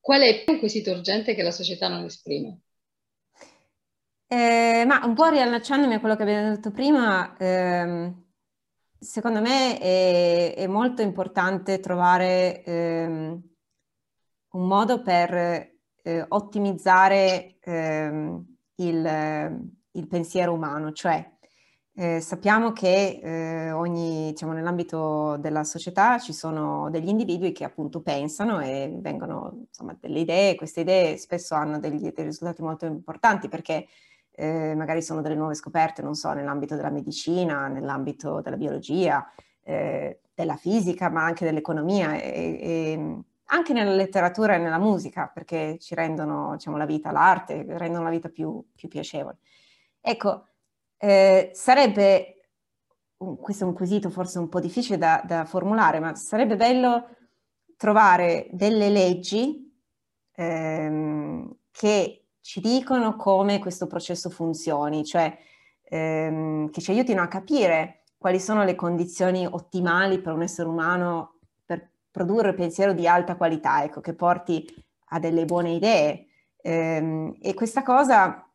[0.00, 2.62] Qual è il quesito urgente che la società non esprime?
[4.26, 8.24] Eh, ma un po' riallacciandomi a quello che abbiamo detto prima, ehm,
[8.98, 13.42] secondo me è, è, molto importante trovare ehm,
[14.50, 15.75] un modo per
[16.06, 18.44] eh, ottimizzare ehm,
[18.76, 21.32] il, il, pensiero umano, cioè
[21.96, 28.02] eh, sappiamo che eh, ogni, diciamo, nell'ambito della società ci sono degli individui che appunto
[28.02, 33.48] pensano e vengono insomma delle idee, queste idee spesso hanno degli, dei risultati molto importanti
[33.48, 33.88] perché
[34.30, 39.28] eh, magari sono delle nuove scoperte, non so, nell'ambito della medicina, nell'ambito della biologia,
[39.64, 45.78] eh, della fisica, ma anche dell'economia e, e, anche nella letteratura e nella musica, perché
[45.78, 49.38] ci rendono diciamo, la vita, l'arte, rendono la vita più, più piacevole.
[50.00, 50.46] Ecco,
[50.96, 52.48] eh, sarebbe,
[53.16, 57.08] questo è un quesito forse un po' difficile da, da formulare, ma sarebbe bello
[57.76, 59.66] trovare delle leggi
[60.32, 65.36] ehm, che ci dicono come questo processo funzioni, cioè
[65.82, 71.35] ehm, che ci aiutino a capire quali sono le condizioni ottimali per un essere umano
[72.16, 74.66] produrre pensiero di alta qualità, ecco, che porti
[75.10, 76.28] a delle buone idee.
[76.62, 78.50] Ehm, e questa cosa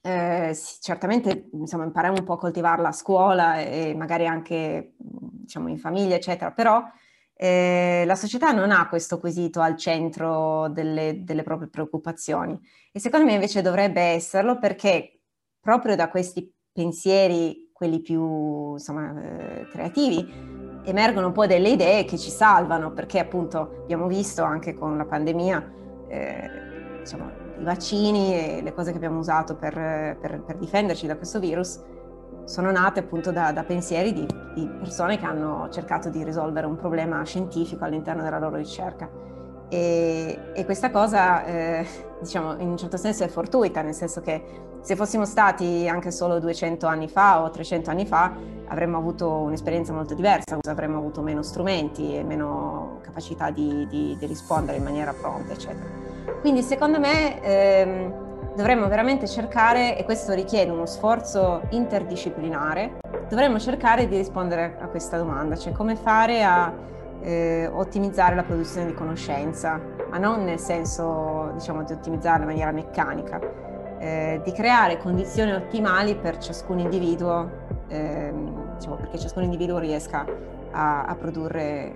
[0.00, 5.78] eh, certamente insomma, impariamo un po' a coltivarla a scuola e magari anche diciamo, in
[5.78, 6.84] famiglia, eccetera, però
[7.34, 12.56] eh, la società non ha questo quesito al centro delle, delle, proprie preoccupazioni
[12.92, 15.22] e secondo me invece dovrebbe esserlo perché
[15.60, 22.30] proprio da questi pensieri, quelli più insomma, eh, creativi, emergono poi delle idee che ci
[22.30, 25.72] salvano perché appunto abbiamo visto anche con la pandemia
[26.06, 26.50] eh,
[27.00, 27.28] insomma,
[27.58, 31.82] i vaccini e le cose che abbiamo usato per, per, per difenderci da questo virus
[32.44, 36.76] sono nate appunto da, da pensieri di, di, persone che hanno cercato di risolvere un
[36.76, 39.10] problema scientifico all'interno della loro ricerca.
[39.68, 41.86] E, e questa cosa, eh,
[42.20, 46.40] diciamo, in un certo senso è fortuita, nel senso che se fossimo stati anche solo
[46.40, 48.32] 200 anni fa o 300 anni fa,
[48.66, 54.26] avremmo avuto un'esperienza molto diversa, avremmo avuto meno strumenti e meno capacità di, di, di
[54.26, 55.88] rispondere in maniera pronta, eccetera.
[56.40, 57.40] Quindi secondo me...
[57.42, 64.88] Ehm, dovremmo veramente cercare, e questo richiede uno sforzo interdisciplinare, dovremmo cercare di rispondere a
[64.88, 66.70] questa domanda, cioè come fare a
[67.22, 69.80] eh, ottimizzare la produzione di conoscenza,
[70.10, 73.40] ma non nel senso diciamo, di ottimizzarla in maniera meccanica,
[74.02, 77.48] eh, di creare condizioni ottimali per ciascun individuo,
[77.86, 78.32] eh,
[78.74, 80.26] diciamo, perché ciascun individuo riesca
[80.72, 81.94] a, a produrre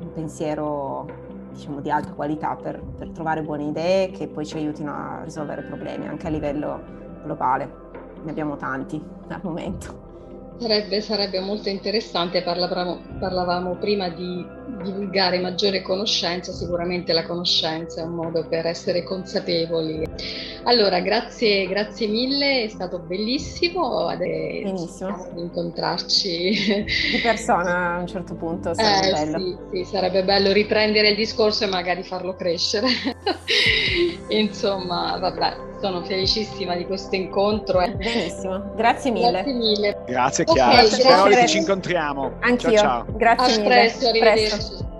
[0.00, 1.06] un pensiero
[1.50, 5.62] diciamo, di alta qualità per, per trovare buone idee che poi ci aiutino a risolvere
[5.62, 6.78] problemi anche a livello
[7.22, 7.88] globale.
[8.22, 10.08] Ne abbiamo tanti al momento.
[10.58, 14.46] Sarebbe, sarebbe, molto interessante, parlavamo, parlavamo, prima di
[14.82, 20.06] divulgare maggiore conoscenza, sicuramente la conoscenza è un modo per essere consapevoli.
[20.64, 25.28] Allora, grazie, grazie mille, è stato bellissimo, Benissimo.
[25.36, 26.84] incontrarci.
[27.12, 29.38] Di persona a un certo punto, sarebbe eh, bello.
[29.38, 32.88] Sì, sì, sarebbe bello riprendere il discorso e magari farlo crescere.
[34.28, 37.78] Insomma, vabbè sono felicissima di questo incontro.
[37.96, 39.30] Benissimo, grazie mille.
[39.30, 39.96] Grazie mille.
[40.06, 42.32] Grazie Chiara, okay, spero che ci incontriamo.
[42.40, 43.06] Anch'io, ciao, ciao.
[43.16, 43.68] grazie A mille.
[43.68, 44.48] Presto, arrivederci.
[44.48, 44.59] Presto.
[44.68, 44.99] With